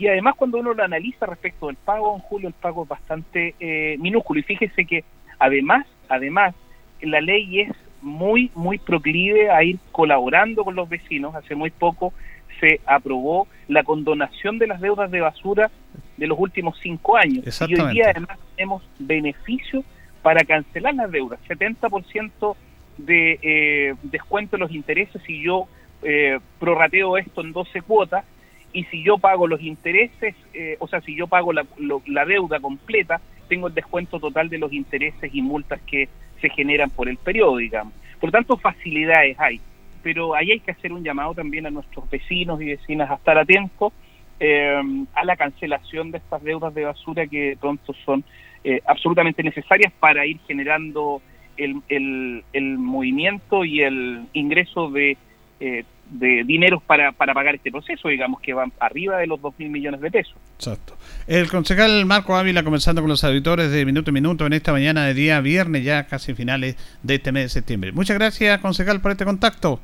[0.00, 3.54] Y además cuando uno lo analiza respecto del pago, en julio el pago es bastante
[3.60, 4.40] eh, minúsculo.
[4.40, 5.04] Y fíjese que
[5.38, 6.54] además, además,
[7.02, 11.34] la ley es muy, muy proclive a ir colaborando con los vecinos.
[11.34, 12.14] Hace muy poco
[12.60, 15.70] se aprobó la condonación de las deudas de basura
[16.16, 17.44] de los últimos cinco años.
[17.68, 19.84] Y hoy día además tenemos beneficio
[20.22, 22.56] para cancelar las deudas, 70%
[22.96, 25.66] de eh, descuento de los intereses si yo
[26.02, 28.24] eh, prorrateo esto en 12 cuotas
[28.72, 31.66] y si yo pago los intereses, eh, o sea, si yo pago la,
[32.06, 36.08] la deuda completa, tengo el descuento total de los intereses y multas que
[36.40, 37.92] se generan por el periodo, digamos.
[38.20, 39.60] Por lo tanto, facilidades hay,
[40.02, 43.36] pero ahí hay que hacer un llamado también a nuestros vecinos y vecinas a estar
[43.36, 43.92] atentos
[44.38, 44.80] eh,
[45.14, 48.24] a la cancelación de estas deudas de basura que pronto son
[48.64, 51.20] eh, absolutamente necesarias para ir generando
[51.56, 55.16] el, el, el movimiento y el ingreso de
[55.60, 59.54] eh, de dinero para, para pagar este proceso, digamos que van arriba de los 2
[59.58, 60.34] mil millones de pesos.
[60.56, 60.94] Exacto.
[61.26, 65.06] El concejal Marco Ávila conversando con los auditores de Minuto a Minuto en esta mañana
[65.06, 67.92] de día viernes, ya casi finales de este mes de septiembre.
[67.92, 69.80] Muchas gracias, concejal, por este contacto.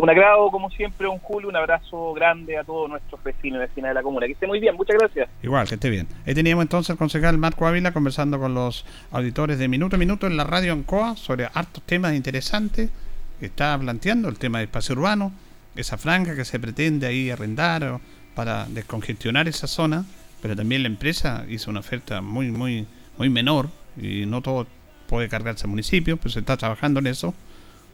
[0.00, 3.90] Un agrado, como siempre, un Julio, un abrazo grande a todos nuestros vecinos y vecinas
[3.90, 4.24] de la comuna.
[4.24, 5.28] Que esté muy bien, muchas gracias.
[5.42, 6.08] Igual, que esté bien.
[6.26, 10.26] Ahí teníamos entonces el concejal Marco Ávila conversando con los auditores de Minuto a Minuto
[10.26, 12.90] en la radio Ancoa sobre hartos temas interesantes
[13.40, 15.32] que está planteando, el tema del espacio urbano,
[15.76, 18.00] esa franja que se pretende ahí arrendar
[18.34, 20.04] para descongestionar esa zona,
[20.42, 22.86] pero también la empresa hizo una oferta muy, muy,
[23.18, 24.66] muy menor y no todo
[25.08, 27.34] puede cargarse al municipio, pero se está trabajando en eso.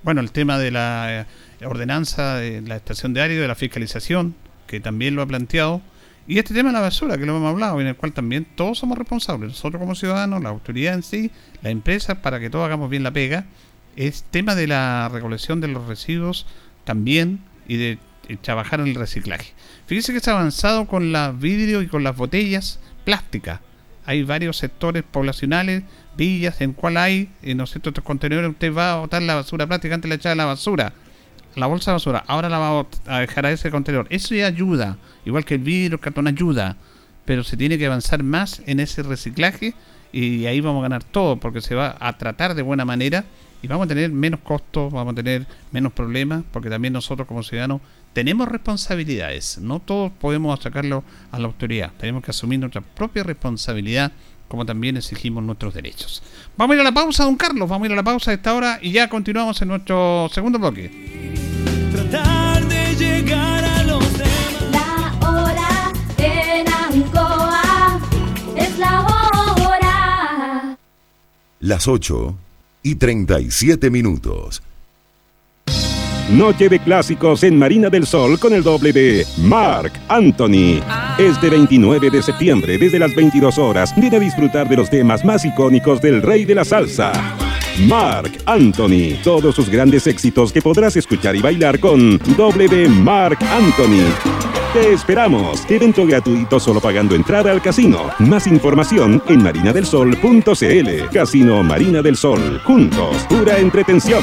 [0.03, 1.27] Bueno, el tema de la
[1.61, 4.35] eh, ordenanza de la estación de área de la fiscalización,
[4.67, 5.81] que también lo ha planteado,
[6.29, 8.79] y este tema de la basura, que lo hemos hablado, en el cual también todos
[8.79, 11.31] somos responsables, nosotros como ciudadanos, la autoridad en sí,
[11.63, 13.47] la empresa, para que todos hagamos bien la pega.
[13.95, 16.47] Es tema de la recolección de los residuos
[16.85, 17.99] también y de
[18.43, 19.53] trabajar el reciclaje.
[19.87, 23.61] Fíjese que se ha avanzado con las vidrio y con las botellas plásticas.
[24.05, 25.83] Hay varios sectores poblacionales,
[26.17, 29.95] villas, en cual hay, en los estos contenedores, usted va a botar la basura plástica,
[29.95, 30.93] antes le echaba la basura,
[31.57, 34.07] la bolsa de basura, ahora la va a dejar a ese contenedor.
[34.11, 36.77] Eso ya ayuda, igual que el vidrio, el cartón ayuda,
[37.25, 39.75] pero se tiene que avanzar más en ese reciclaje
[40.13, 43.25] y ahí vamos a ganar todo, porque se va a tratar de buena manera
[43.67, 47.43] y vamos a tener menos costos, vamos a tener menos problemas, porque también nosotros como
[47.43, 47.81] ciudadanos
[48.13, 49.59] tenemos responsabilidades.
[49.59, 51.03] No todos podemos sacarlo
[51.33, 51.91] a la autoridad.
[51.99, 54.13] Tenemos que asumir nuestra propia responsabilidad,
[54.47, 56.23] como también exigimos nuestros derechos.
[56.57, 57.69] Vamos a ir a la pausa, don Carlos.
[57.69, 60.61] Vamos a ir a la pausa a esta hora y ya continuamos en nuestro segundo
[60.61, 60.89] bloque.
[61.91, 64.71] Tratar de llegar a los demás.
[64.71, 68.01] La hora en Ancoa
[68.57, 70.79] es la hora.
[71.59, 72.46] Las 8
[72.87, 74.63] y 37 minutos.
[76.31, 80.81] Noche de clásicos en Marina del Sol con el doble de Mark Anthony.
[81.19, 85.45] Este 29 de septiembre, desde las 22 horas, viene a disfrutar de los temas más
[85.45, 87.13] icónicos del rey de la salsa.
[87.89, 89.21] Mark Anthony.
[89.25, 94.36] Todos sus grandes éxitos que podrás escuchar y bailar con doble Mark Anthony.
[94.77, 95.65] Te esperamos.
[95.71, 98.11] Evento gratuito solo pagando entrada al casino.
[98.19, 101.09] Más información en marinadelsol.cl.
[101.11, 102.61] Casino Marina del Sol.
[102.63, 104.23] Juntos, pura entretención.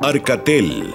[0.00, 0.94] Arcatel,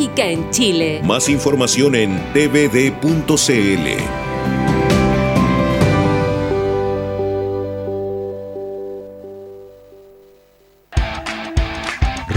[0.00, 1.00] en Chile.
[1.04, 4.23] Más información en tvd.cl.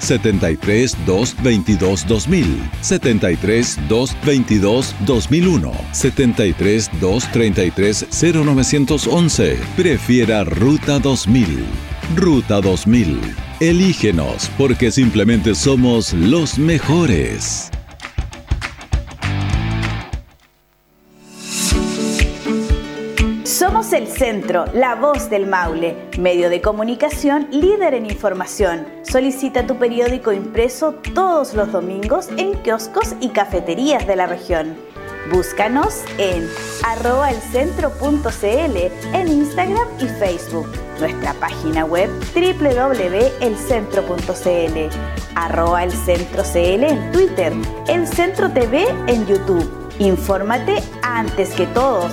[0.00, 9.58] 73 222 2000, 73 222 2001, 73 233 0911.
[9.76, 11.64] Prefiera Ruta 2000.
[12.16, 13.20] Ruta 2000.
[13.60, 17.70] Elígenos porque simplemente somos los mejores.
[23.44, 28.86] Somos el centro, la voz del Maule, medio de comunicación líder en información.
[29.10, 34.76] Solicita tu periódico impreso todos los domingos en kioscos y cafeterías de la región.
[35.32, 36.48] Búscanos en
[36.86, 38.76] arroba elcentro.cl
[39.12, 40.68] en Instagram y Facebook.
[41.00, 44.96] Nuestra página web www.elcentro.cl
[45.34, 47.52] arroba en Twitter,
[47.88, 49.68] El Centro TV en YouTube.
[49.98, 52.12] Infórmate antes que todos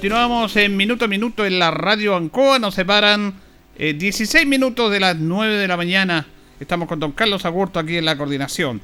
[0.00, 2.58] Continuamos en minuto a minuto en la radio Ancoa.
[2.58, 3.34] Nos separan
[3.76, 6.26] eh, 16 minutos de las 9 de la mañana.
[6.58, 8.80] Estamos con don Carlos Agurto aquí en la coordinación.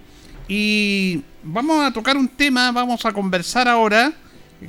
[0.46, 4.12] Y vamos a tocar un tema, vamos a conversar ahora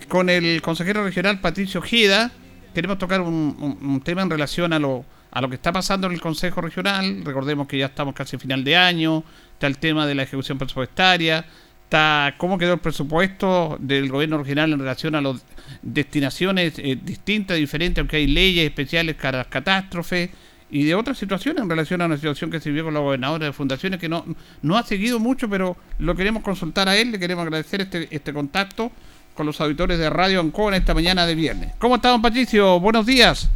[0.07, 2.31] con el consejero regional Patricio Ojeda.
[2.73, 6.07] Queremos tocar un, un- un tema en relación a lo, a lo que está pasando
[6.07, 7.23] en el Consejo Regional.
[7.25, 9.21] Recordemos que ya estamos casi a final de año.
[9.51, 11.45] Está el tema de la ejecución presupuestaria.
[11.87, 15.45] Está cómo quedó el presupuesto del gobierno regional en relación a las
[15.81, 20.29] destinaciones eh, distintas, diferentes, aunque hay leyes especiales para las catástrofes
[20.69, 23.45] y de otras situaciones en relación a una situación que se vio con la gobernadora
[23.45, 24.25] de fundaciones que no,
[24.61, 28.33] no ha seguido mucho, pero lo queremos consultar a él, le queremos agradecer este, este
[28.33, 28.91] contacto
[29.33, 31.73] con los auditores de Radio Ancona esta mañana de viernes.
[31.79, 32.81] ¿Cómo está, don Patricio?
[32.81, 33.49] Buenos días.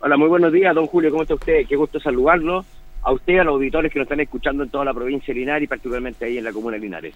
[0.00, 1.64] Hola, muy buenos días, don Julio, ¿cómo está usted?
[1.68, 2.64] Qué gusto saludarlo.
[3.04, 5.64] A usted, a los auditores que nos están escuchando en toda la provincia de Linares
[5.64, 7.14] y particularmente ahí en la comuna de Linares.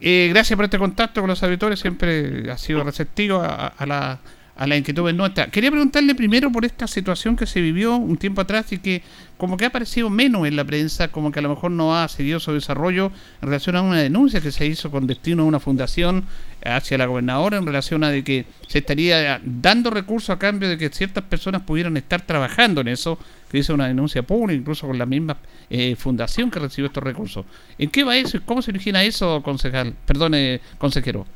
[0.00, 4.20] Eh, gracias por este contacto con los auditores, siempre ha sido receptivo a, a la
[4.56, 5.48] a la inquietud nuestra.
[5.48, 9.02] Quería preguntarle primero por esta situación que se vivió un tiempo atrás y que
[9.36, 12.08] como que ha aparecido menos en la prensa, como que a lo mejor no ha
[12.08, 15.60] seguido su desarrollo en relación a una denuncia que se hizo con destino a una
[15.60, 16.24] fundación
[16.64, 20.78] hacia la gobernadora en relación a de que se estaría dando recursos a cambio de
[20.78, 23.18] que ciertas personas pudieran estar trabajando en eso,
[23.50, 25.36] que hizo una denuncia pública, incluso con la misma
[25.68, 27.44] eh, fundación que recibió estos recursos.
[27.78, 29.94] ¿En qué va eso y cómo se origina eso, concejal?
[30.06, 31.26] Perdone, consejero.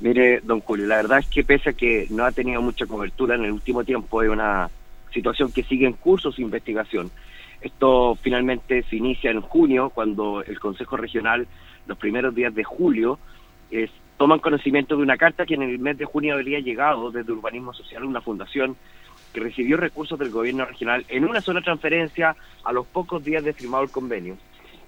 [0.00, 3.34] Mire, don Julio, la verdad es que pese a que no ha tenido mucha cobertura
[3.34, 4.70] en el último tiempo, hay una
[5.12, 7.10] situación que sigue en curso su investigación.
[7.60, 11.48] Esto finalmente se inicia en junio, cuando el Consejo Regional,
[11.86, 13.18] los primeros días de julio,
[13.72, 17.32] es, toman conocimiento de una carta que en el mes de junio habría llegado desde
[17.32, 18.76] Urbanismo Social, una fundación
[19.32, 23.52] que recibió recursos del gobierno regional en una sola transferencia a los pocos días de
[23.52, 24.36] firmado el convenio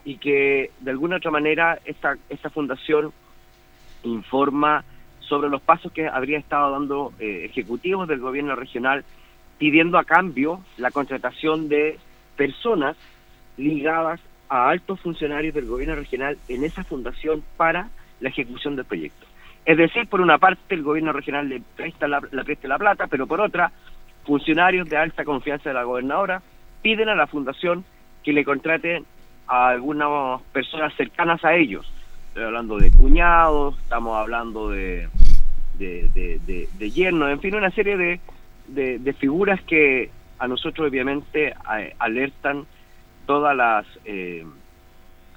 [0.05, 3.13] y que de alguna otra manera esta, esta fundación
[4.03, 4.83] informa
[5.31, 9.05] sobre los pasos que habría estado dando eh, ejecutivos del gobierno regional
[9.59, 11.99] pidiendo a cambio la contratación de
[12.37, 12.97] personas
[13.57, 17.89] ligadas a altos funcionarios del gobierno regional en esa fundación para
[18.21, 19.27] la ejecución del proyecto.
[19.65, 23.07] Es decir, por una parte el gobierno regional le presta la, le presta la plata,
[23.07, 23.71] pero por otra,
[24.25, 26.43] funcionarios de alta confianza de la gobernadora
[26.83, 27.85] piden a la fundación
[28.25, 29.05] que le contraten
[29.47, 31.87] a algunas personas cercanas a ellos.
[32.29, 35.09] Estoy hablando de cuñados, estamos hablando de,
[35.81, 38.21] de, de, yerno, en fin, una serie de,
[38.99, 41.55] de, figuras que a nosotros obviamente
[41.99, 42.67] alertan
[43.27, 43.87] todas las...
[44.05, 44.45] Eh,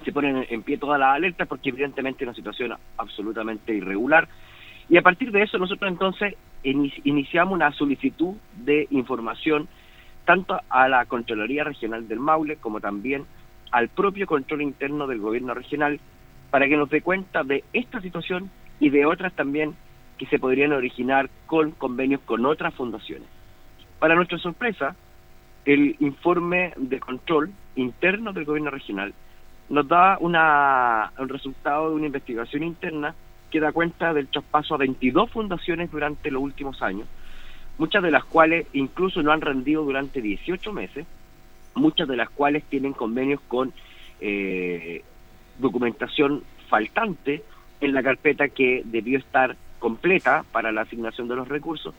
[0.04, 4.28] se ponen en pie todas las alertas porque evidentemente es una situación absolutamente irregular.
[4.90, 9.70] Y a partir de eso nosotros entonces iniciamos una solicitud de información
[10.26, 13.26] tanto a la Contraloría Regional del Maule como también
[13.72, 16.00] al propio control interno del gobierno regional
[16.52, 19.76] para que nos dé cuenta de esta situación y de otras también
[20.24, 23.28] que se podrían originar con convenios con otras fundaciones.
[24.00, 24.96] Para nuestra sorpresa,
[25.66, 29.14] el informe de control interno del gobierno regional
[29.68, 33.14] nos da una, un resultado de una investigación interna
[33.52, 37.06] que da cuenta del traspaso a 22 fundaciones durante los últimos años,
[37.78, 41.06] muchas de las cuales incluso no han rendido durante 18 meses,
[41.76, 43.74] muchas de las cuales tienen convenios con
[44.22, 45.04] eh,
[45.60, 47.44] documentación faltante
[47.82, 51.94] en la carpeta que debió estar completa para la asignación de los recursos.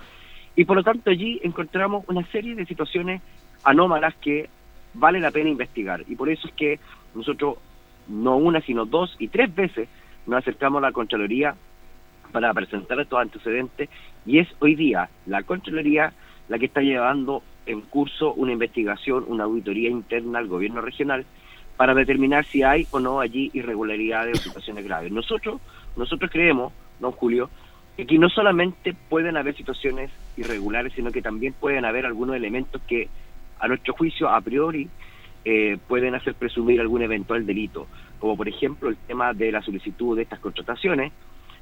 [0.56, 3.20] Y por lo tanto allí encontramos una serie de situaciones
[3.62, 4.48] anómalas que
[4.94, 6.02] vale la pena investigar.
[6.08, 6.80] Y por eso es que
[7.14, 7.58] nosotros
[8.08, 9.86] no una, sino dos y tres veces
[10.26, 11.56] nos acercamos a la Contraloría
[12.32, 13.90] para presentar estos antecedentes
[14.24, 16.14] y es hoy día la Contraloría
[16.48, 21.26] la que está llevando en curso una investigación, una auditoría interna al gobierno regional
[21.76, 25.12] para determinar si hay o no allí irregularidades o situaciones graves.
[25.12, 25.60] Nosotros,
[25.96, 27.50] nosotros creemos, don Julio,
[27.98, 33.08] Aquí no solamente pueden haber situaciones irregulares, sino que también pueden haber algunos elementos que,
[33.60, 34.88] a nuestro juicio, a priori,
[35.44, 37.86] eh, pueden hacer presumir algún eventual delito,
[38.18, 41.12] como por ejemplo el tema de la solicitud de estas contrataciones,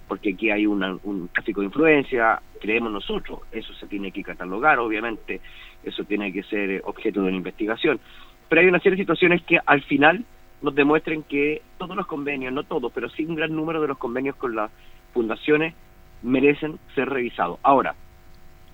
[0.08, 5.40] porque aquí hay un tráfico de influencia, creemos nosotros, eso se tiene que catalogar, obviamente,
[5.84, 8.00] eso tiene que ser objeto de una investigación,
[8.48, 10.24] pero hay una serie de situaciones que al final
[10.62, 13.98] nos demuestren que todos los convenios, no todos, pero sí un gran número de los
[13.98, 14.70] convenios con las
[15.12, 15.74] fundaciones
[16.22, 17.58] merecen ser revisados.
[17.62, 17.94] Ahora,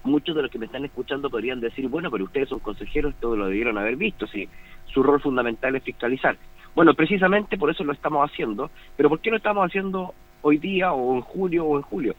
[0.04, 3.36] muchos de los que me están escuchando podrían decir, bueno, pero ustedes son consejeros, todo
[3.36, 4.48] lo debieron haber visto, si
[4.86, 6.36] su rol fundamental es fiscalizar.
[6.74, 10.92] Bueno, precisamente por eso lo estamos haciendo, pero ¿por qué lo estamos haciendo hoy día
[10.92, 12.14] o en julio o en julio?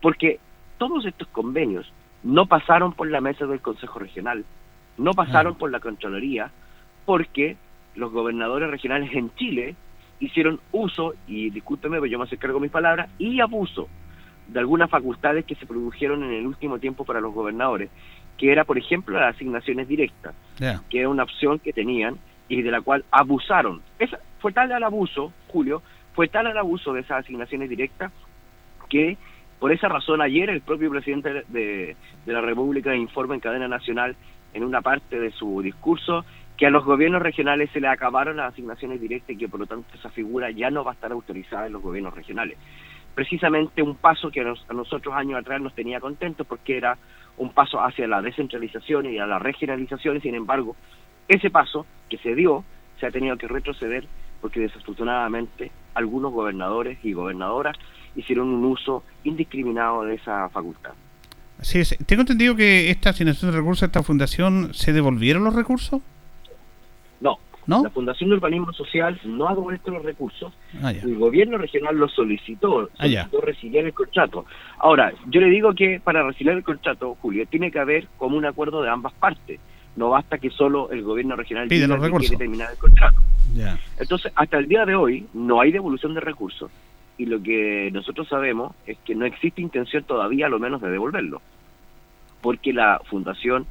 [0.00, 0.38] Porque
[0.78, 1.92] todos estos convenios
[2.22, 4.44] no pasaron por la mesa del Consejo Regional,
[4.96, 6.50] no pasaron por la Contraloría,
[7.04, 7.56] porque
[7.94, 9.74] los gobernadores regionales en Chile
[10.20, 13.88] hicieron uso, y discúlpeme, yo me hacer cargo de mis palabras, y abuso
[14.48, 17.90] de algunas facultades que se produjeron en el último tiempo para los gobernadores,
[18.36, 20.34] que era, por ejemplo, las asignaciones directas,
[20.88, 22.16] que era una opción que tenían
[22.48, 23.82] y de la cual abusaron.
[23.98, 25.82] Esa, fue tal el abuso, Julio,
[26.14, 28.10] fue tal el abuso de esas asignaciones directas
[28.88, 29.18] que
[29.58, 34.16] por esa razón ayer el propio presidente de, de la República informa en cadena nacional
[34.54, 36.24] en una parte de su discurso
[36.56, 39.66] que a los gobiernos regionales se le acabaron las asignaciones directas y que por lo
[39.66, 42.56] tanto esa figura ya no va a estar autorizada en los gobiernos regionales
[43.14, 46.96] precisamente un paso que a, nosotros años atrás nos tenía contentos porque era
[47.36, 50.76] un paso hacia la descentralización y a la regionalización y sin embargo
[51.28, 52.64] ese paso que se dio
[52.98, 54.06] se ha tenido que retroceder
[54.40, 57.76] porque desafortunadamente algunos gobernadores y gobernadoras
[58.14, 60.92] hicieron un uso indiscriminado de esa facultad.
[61.60, 66.00] Sí, tengo entendido que esta asignación de recursos, esta fundación, ¿se devolvieron los recursos?
[67.20, 67.38] No.
[67.68, 70.52] La Fundación de Urbanismo Social no ha devuelto los recursos.
[70.82, 74.46] Ah, el gobierno regional los solicitó, ah, solicitó recibir el contrato.
[74.78, 78.46] Ahora, yo le digo que para recibir el contrato, Julio, tiene que haber como un
[78.46, 79.60] acuerdo de ambas partes.
[79.96, 82.38] No basta que solo el gobierno regional Pide los recursos.
[82.38, 83.20] terminar el contrato.
[83.98, 86.70] Entonces, hasta el día de hoy no hay devolución de recursos
[87.18, 90.88] y lo que nosotros sabemos es que no existe intención todavía, a lo menos, de
[90.88, 91.42] devolverlo,
[92.40, 93.66] porque la fundación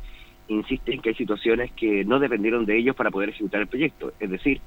[0.48, 4.14] insiste en que hay situaciones que no dependieron de ellos para poder ejecutar el proyecto,
[4.20, 4.62] es decir,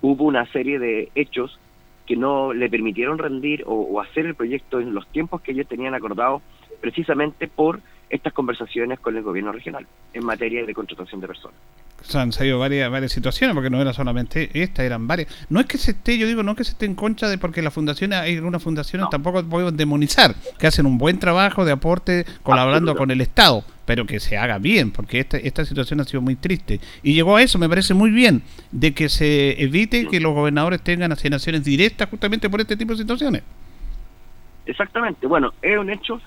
[0.00, 1.58] hubo una serie de hechos
[2.06, 5.94] que no le permitieron rendir o, hacer el proyecto en los tiempos que ellos tenían
[5.94, 6.42] acordados
[6.80, 11.58] precisamente por estas conversaciones con el gobierno regional en materia de contratación de personas
[12.02, 15.46] se han salido varias, varias situaciones, porque no era solamente esta, eran varias.
[15.48, 17.38] No es que se esté, yo digo, no es que se esté en contra de
[17.38, 21.72] porque las fundaciones, hay algunas fundaciones tampoco podemos demonizar, que hacen un buen trabajo de
[21.72, 26.04] aporte colaborando con el Estado, pero que se haga bien, porque esta, esta situación ha
[26.04, 26.80] sido muy triste.
[27.02, 30.80] Y llegó a eso, me parece muy bien, de que se evite que los gobernadores
[30.82, 33.42] tengan asignaciones directas justamente por este tipo de situaciones.
[34.66, 36.20] Exactamente, bueno, es un hecho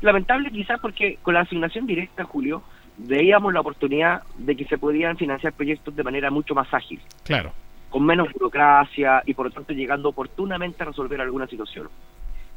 [0.00, 2.62] lamentable quizás porque con la asignación directa, Julio,
[2.96, 7.00] veíamos la oportunidad de que se podían financiar proyectos de manera mucho más ágil.
[7.24, 7.52] Claro.
[7.90, 11.88] Con menos burocracia y por lo tanto llegando oportunamente a resolver alguna situación.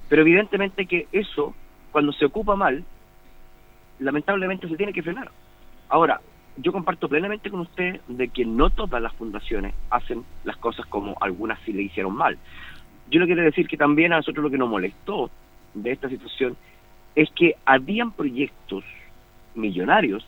[0.09, 1.55] Pero evidentemente que eso,
[1.91, 2.83] cuando se ocupa mal,
[3.99, 5.31] lamentablemente se tiene que frenar.
[5.87, 6.19] Ahora,
[6.57, 11.15] yo comparto plenamente con usted de que no todas las fundaciones hacen las cosas como
[11.21, 12.37] algunas sí le hicieron mal.
[13.09, 15.29] Yo le quiero decir que también a nosotros lo que nos molestó
[15.73, 16.57] de esta situación
[17.15, 18.83] es que habían proyectos
[19.55, 20.25] millonarios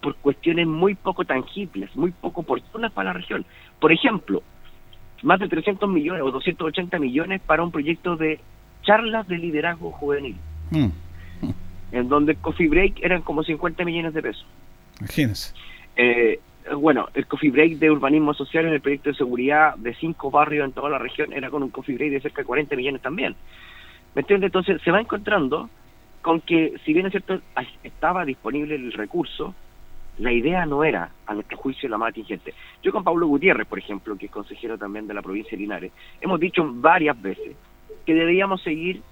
[0.00, 3.44] por cuestiones muy poco tangibles, muy poco oportunas para la región.
[3.80, 4.42] Por ejemplo,
[5.22, 8.40] más de 300 millones o 280 millones para un proyecto de
[8.82, 10.36] charlas de liderazgo juvenil,
[10.70, 10.88] mm.
[11.92, 14.46] en donde el Coffee Break eran como 50 millones de pesos.
[14.98, 15.54] Imagínense.
[15.96, 16.40] Eh,
[16.76, 20.64] bueno, el Coffee Break de urbanismo social en el proyecto de seguridad de cinco barrios
[20.64, 23.36] en toda la región era con un Coffee Break de cerca de 40 millones también.
[24.14, 24.48] ¿Me entiendes?
[24.48, 25.70] Entonces se va encontrando
[26.22, 27.40] con que, si bien es cierto,
[27.82, 29.54] estaba disponible el recurso,
[30.18, 32.54] la idea no era, a nuestro juicio, la más atingente.
[32.82, 35.92] Yo con Pablo Gutiérrez, por ejemplo, que es consejero también de la provincia de Linares,
[36.20, 37.56] hemos dicho varias veces
[38.06, 39.02] que debíamos seguir,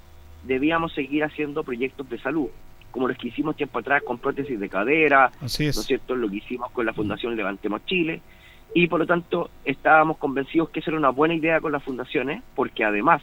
[0.45, 2.49] debíamos seguir haciendo proyectos de salud,
[2.91, 5.77] como los que hicimos tiempo atrás con prótesis de cadera, Así es.
[5.77, 6.15] ¿no es cierto?
[6.15, 8.21] Lo que hicimos con la Fundación Levantemos Chile,
[8.73, 12.43] y por lo tanto estábamos convencidos que esa era una buena idea con las fundaciones,
[12.55, 13.23] porque además,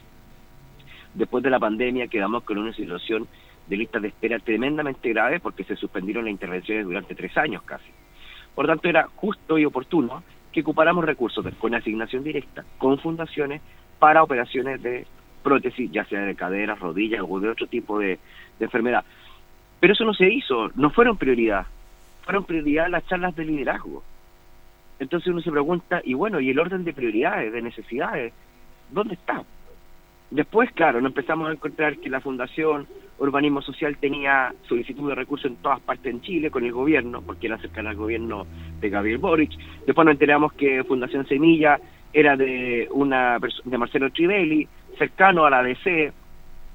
[1.14, 3.26] después de la pandemia quedamos con una situación
[3.68, 7.90] de listas de espera tremendamente graves porque se suspendieron las intervenciones durante tres años casi.
[8.54, 13.60] Por tanto, era justo y oportuno que ocupáramos recursos con asignación directa, con fundaciones,
[13.98, 15.06] para operaciones de
[15.42, 18.18] prótesis, ya sea de caderas, rodillas o de otro tipo de,
[18.60, 19.04] enfermedad.
[19.80, 21.66] Pero eso no se hizo, no fueron prioridad,
[22.22, 24.02] fueron prioridad las charlas de liderazgo.
[24.98, 28.32] Entonces uno se pregunta, y bueno, ¿y el orden de prioridades, de necesidades?
[28.90, 29.44] ¿Dónde está?
[30.30, 32.86] Después, claro, nos empezamos a encontrar que la Fundación
[33.18, 37.46] Urbanismo Social tenía solicitud de recursos en todas partes en Chile con el gobierno, porque
[37.46, 38.46] era cercana al gobierno
[38.80, 39.52] de Gabriel Boric.
[39.86, 41.80] Después nos enteramos que Fundación Semilla
[42.12, 44.68] era de una de Marcelo Trivelli,
[44.98, 46.12] cercano a la DC,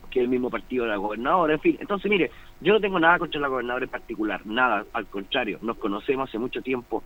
[0.09, 1.77] que es el mismo partido de la gobernadora, en fin.
[1.79, 2.29] Entonces, mire,
[2.61, 6.37] yo no tengo nada contra la gobernadora en particular, nada, al contrario, nos conocemos hace
[6.37, 7.03] mucho tiempo,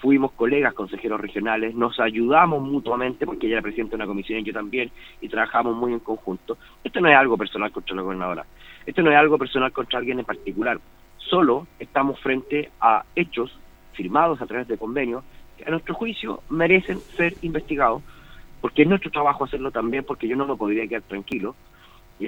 [0.00, 4.44] fuimos colegas consejeros regionales, nos ayudamos mutuamente, porque ella era presidenta de una comisión y
[4.44, 4.90] yo también,
[5.20, 6.58] y trabajamos muy en conjunto.
[6.84, 8.46] Esto no es algo personal contra la gobernadora,
[8.84, 10.78] esto no es algo personal contra alguien en particular,
[11.18, 13.58] solo estamos frente a hechos
[13.92, 15.24] firmados a través de convenios
[15.56, 18.02] que a nuestro juicio merecen ser investigados,
[18.60, 21.54] porque es nuestro trabajo hacerlo también, porque yo no me podría quedar tranquilo,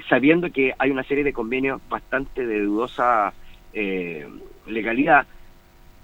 [0.07, 3.33] sabiendo que hay una serie de convenios bastante de dudosa
[3.73, 4.27] eh,
[4.67, 5.27] legalidad,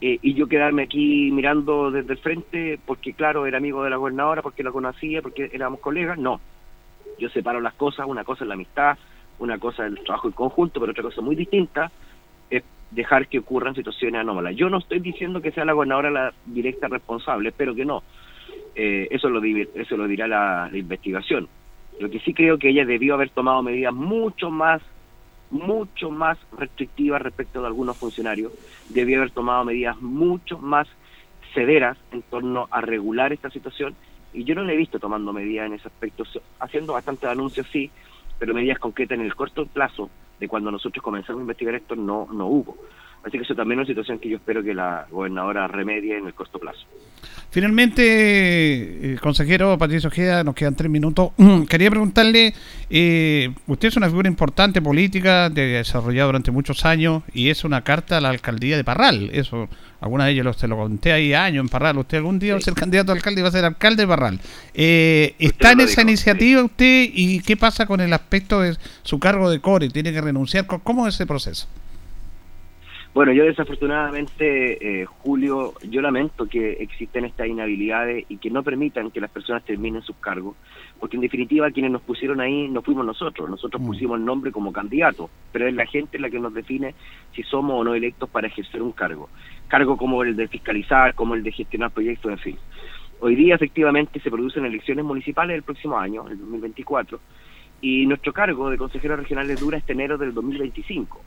[0.01, 3.95] eh, y yo quedarme aquí mirando desde el frente porque claro era amigo de la
[3.95, 6.41] gobernadora porque la conocía porque éramos colegas no.
[7.17, 8.97] Yo separo las cosas una cosa es la amistad
[9.39, 11.91] una cosa es el trabajo en conjunto pero otra cosa muy distinta
[12.49, 14.55] es dejar que ocurran situaciones anómalas.
[14.55, 18.03] Yo no estoy diciendo que sea la gobernadora la directa responsable espero que no.
[18.75, 21.47] Eh, eso lo eso lo dirá la investigación.
[21.99, 24.81] Lo que sí creo que ella debió haber tomado medidas mucho más
[25.49, 28.53] mucho más restrictiva respecto de algunos funcionarios,
[28.89, 30.87] debió haber tomado medidas mucho más
[31.53, 33.95] severas en torno a regular esta situación
[34.33, 36.23] y yo no le he visto tomando medidas en ese aspecto,
[36.59, 37.89] haciendo bastantes anuncios sí,
[38.37, 42.27] pero medidas concretas en el corto plazo de cuando nosotros comenzamos a investigar esto no,
[42.31, 42.77] no hubo.
[43.25, 46.27] Así que eso también es una situación que yo espero que la gobernadora remedie en
[46.27, 46.85] el corto plazo.
[47.49, 51.31] Finalmente, eh, consejero Patricio Ojeda, nos quedan tres minutos.
[51.69, 52.53] Quería preguntarle,
[52.89, 57.81] eh, usted es una figura importante política, de, desarrollado durante muchos años, y es una
[57.81, 59.31] carta a la alcaldía de Parral.
[59.33, 59.69] Eso,
[60.01, 61.97] alguna de ellas se lo conté ahí años en Parral.
[61.97, 64.07] Usted algún día va a ser candidato a alcalde y va a ser alcalde de
[64.07, 64.39] Parral.
[64.75, 69.49] Eh, ¿Está en esa iniciativa usted y qué pasa con el aspecto de su cargo
[69.49, 69.89] de core?
[69.89, 70.67] ¿Tiene que renunciar?
[70.67, 71.67] ¿Cómo es ese proceso?
[73.15, 79.09] Bueno, yo desafortunadamente, eh, Julio, yo lamento que existen estas inhabilidades y que no permitan
[79.09, 80.57] que las personas terminen sus cargos,
[80.99, 83.85] porque en definitiva quienes nos pusieron ahí no fuimos nosotros, nosotros mm.
[83.85, 86.93] pusimos el nombre como candidato, pero es la gente la que nos define
[87.33, 89.29] si somos o no electos para ejercer un cargo,
[89.69, 92.57] cargo como el de fiscalizar, como el de gestionar proyectos, en fin.
[93.21, 97.17] Hoy día efectivamente se producen elecciones municipales el próximo año, el 2024,
[97.79, 101.21] y nuestro cargo de consejero regional dura este enero del 2025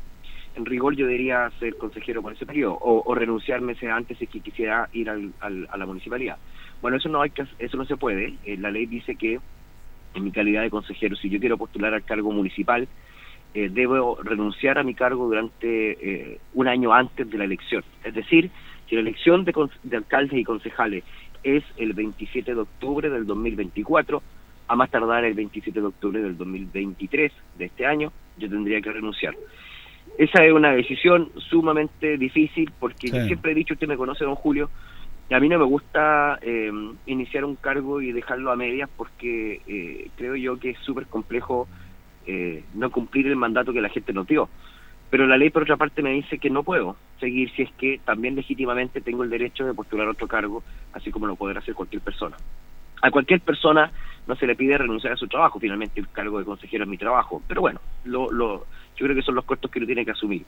[0.59, 4.89] en rigor yo debería ser consejero por ese periodo o, renunciarme antes de que quisiera
[4.93, 6.37] ir al, a la municipalidad.
[6.83, 8.35] Bueno, eso no hay que, eso no se puede.
[8.45, 9.39] Eh, la ley dice que
[10.15, 12.89] en mi calidad de consejero, si yo quiero postular al cargo municipal,
[13.55, 17.85] eh, debo renunciar a mi cargo durante eh, un año antes de la elección.
[18.03, 18.51] Es decir,
[18.89, 19.55] si la elección de,
[19.85, 21.05] de alcaldes y concejales
[21.45, 24.23] es el 27 de octubre del 2024,
[24.67, 28.93] a más tardar el 27 de octubre del 2023 de este año, yo tendría que
[28.93, 29.35] renunciar.
[30.19, 34.35] Esa es una decisión sumamente difícil porque yo siempre he dicho, usted me conoce, don
[34.35, 34.69] Julio,
[35.31, 36.73] y a mí no me gusta eh,
[37.07, 41.69] iniciar un cargo y dejarlo a medias porque eh, creo yo que es súper complejo
[42.27, 44.49] eh, no cumplir el mandato que la gente nos dio.
[45.09, 48.01] Pero la ley, por otra parte, me dice que no puedo seguir si es que
[48.05, 50.65] también legítimamente tengo el derecho de postular otro cargo,
[50.95, 52.37] así como lo podrá hacer cualquier persona.
[53.03, 53.93] A cualquier persona
[54.27, 56.99] no se le pide renunciar a su trabajo, finalmente el cargo de consejero es mi
[56.99, 58.67] trabajo, pero bueno, lo, lo,
[58.99, 60.45] yo creo que son los costos que uno tiene que asumir.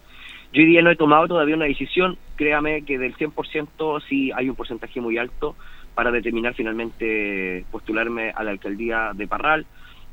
[0.53, 4.49] Yo hoy día no he tomado todavía una decisión, créame que del 100% sí hay
[4.49, 5.55] un porcentaje muy alto
[5.95, 9.67] para determinar finalmente postularme a la alcaldía de Parral.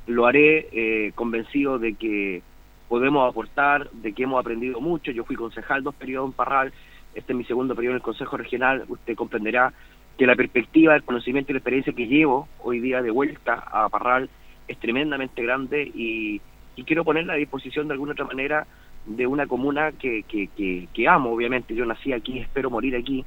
[0.06, 2.42] Lo haré eh, convencido de que
[2.88, 5.12] podemos aportar, de que hemos aprendido mucho.
[5.12, 6.74] Yo fui concejal dos periodos en Parral,
[7.16, 8.86] este es mi segundo periodo en el Consejo Regional.
[8.88, 9.74] Usted comprenderá
[10.18, 13.90] que la perspectiva, el conocimiento y la experiencia que llevo hoy día de vuelta a
[13.90, 14.30] Parral
[14.68, 16.42] es tremendamente grande y
[16.78, 18.66] y quiero ponerla a disposición de alguna otra manera
[19.06, 21.74] de una comuna que, que, que, amo, obviamente.
[21.74, 23.26] Yo nací aquí, espero morir aquí.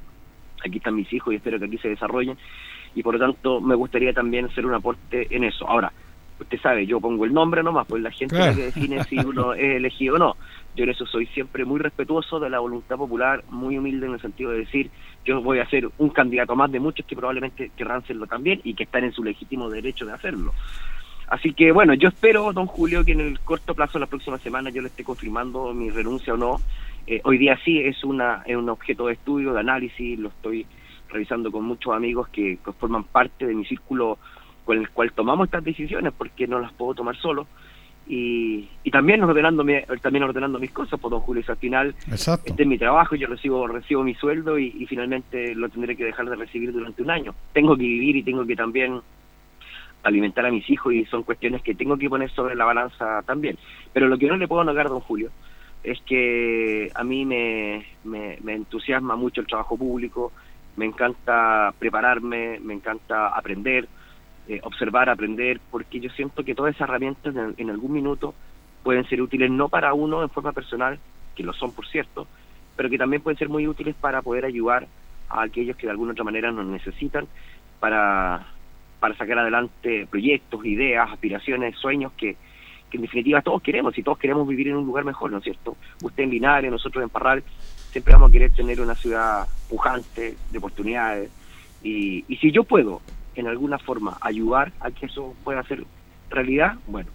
[0.65, 2.37] Aquí están mis hijos y espero que aquí se desarrollen.
[2.95, 5.67] Y por lo tanto, me gustaría también hacer un aporte en eso.
[5.67, 5.91] Ahora,
[6.39, 9.75] usted sabe, yo pongo el nombre nomás, pues la gente que define si uno es
[9.77, 10.37] elegido o no.
[10.75, 14.21] Yo en eso soy siempre muy respetuoso de la voluntad popular, muy humilde en el
[14.21, 14.89] sentido de decir,
[15.25, 18.75] yo voy a ser un candidato más de muchos que probablemente querrán serlo también y
[18.75, 20.53] que están en su legítimo derecho de hacerlo.
[21.31, 24.69] Así que bueno, yo espero, don Julio, que en el corto plazo, la próxima semana,
[24.69, 26.59] yo le esté confirmando mi renuncia o no.
[27.07, 30.65] Eh, hoy día sí es, una, es un objeto de estudio, de análisis, lo estoy
[31.07, 34.17] revisando con muchos amigos que, forman parte de mi círculo
[34.65, 37.47] con el cual tomamos estas decisiones, porque no las puedo tomar solo.
[38.09, 39.63] Y, y también ordenando
[40.01, 43.65] también ordenando mis cosas, pues don Julio, al final este es mi trabajo, yo recibo
[43.67, 47.33] recibo mi sueldo y, y finalmente lo tendré que dejar de recibir durante un año.
[47.53, 48.99] Tengo que vivir y tengo que también
[50.03, 53.57] alimentar a mis hijos y son cuestiones que tengo que poner sobre la balanza también.
[53.93, 55.29] Pero lo que no le puedo negar, don Julio,
[55.83, 60.31] es que a mí me, me, entusiasma mucho el trabajo público,
[60.75, 63.87] me encanta prepararme, me encanta aprender,
[64.47, 68.33] eh, observar, aprender, porque yo siento que todas esas herramientas en, algún minuto
[68.83, 70.99] pueden ser útiles no para uno en forma personal,
[71.35, 72.27] que lo son por cierto,
[72.75, 74.87] pero que también pueden ser muy útiles para poder ayudar
[75.29, 77.27] a aquellos que de alguna otra manera nos necesitan
[77.79, 78.47] para
[79.01, 82.37] para sacar adelante proyectos, ideas, aspiraciones, sueños que,
[82.91, 85.75] en definitiva todos queremos y todos queremos vivir en un lugar mejor, ¿no es cierto?
[86.03, 87.43] Usted en Linares, nosotros en Parral,
[87.89, 91.31] siempre vamos a querer tener una ciudad pujante, de oportunidades.
[91.81, 93.01] Y, y si yo puedo,
[93.33, 95.83] en alguna forma, ayudar a que eso pueda ser
[96.29, 97.09] realidad, bueno,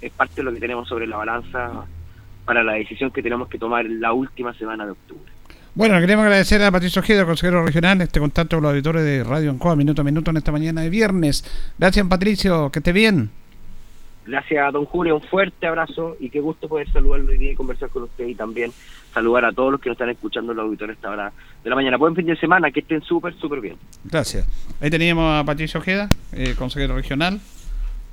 [0.00, 1.84] es parte de lo que tenemos sobre la balanza
[2.46, 5.30] para la decisión que tenemos que tomar la última semana de octubre.
[5.78, 9.48] Bueno, queremos agradecer a Patricio Ojeda, consejero regional, este contacto con los auditores de Radio
[9.48, 11.44] Ancoa, minuto a minuto en esta mañana de viernes.
[11.78, 13.30] Gracias, Patricio, que esté bien.
[14.26, 17.90] Gracias, don Julio, un fuerte abrazo y qué gusto poder saludarlo hoy día y conversar
[17.90, 18.72] con usted y también
[19.14, 21.96] saludar a todos los que nos están escuchando los auditores esta hora de la mañana.
[21.96, 23.76] Buen fin de semana, que estén súper, súper bien.
[24.02, 24.48] Gracias.
[24.80, 27.38] Ahí teníamos a Patricio Ojeda, eh, consejero regional.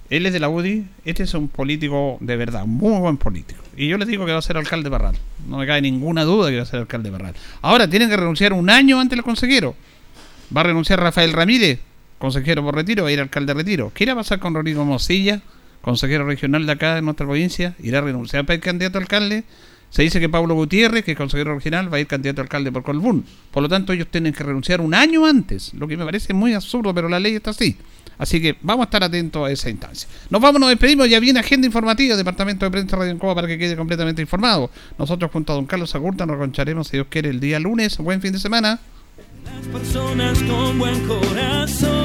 [0.10, 3.62] Él es de la UDI, este es un político de verdad, un muy buen político.
[3.76, 5.16] Y yo le digo que va a ser alcalde de Barral.
[5.48, 7.36] No me cae ninguna duda que va a ser alcalde de Barral.
[7.62, 9.76] Ahora tienen que renunciar un año antes el consejero.
[10.56, 11.80] Va a renunciar Rafael Ramírez,
[12.20, 13.92] consejero por retiro, va a ir alcalde de retiro.
[13.94, 15.42] ¿Qué irá a pasar con Rodrigo Mosilla,
[15.82, 17.76] consejero regional de acá de nuestra provincia?
[17.82, 19.44] ¿Irá a renunciar para el candidato a alcalde?
[19.96, 22.70] Se dice que Pablo Gutiérrez, que es consejero regional, va a ir candidato a alcalde
[22.70, 23.24] por Colbún.
[23.50, 26.54] Por lo tanto, ellos tienen que renunciar un año antes, lo que me parece muy
[26.54, 27.78] absurdo, pero la ley está así.
[28.18, 30.10] Así que vamos a estar atentos a esa instancia.
[30.30, 31.08] Nos vamos, nos despedimos.
[31.08, 34.70] Ya viene agenda informativa, Departamento de Prensa Radio Encoba, para que quede completamente informado.
[35.00, 37.98] Nosotros, junto a don Carlos Agurta, nos reconcharemos, si Dios quiere, el día lunes.
[37.98, 38.82] Buen fin de semana.
[39.46, 42.05] Las personas con buen corazón.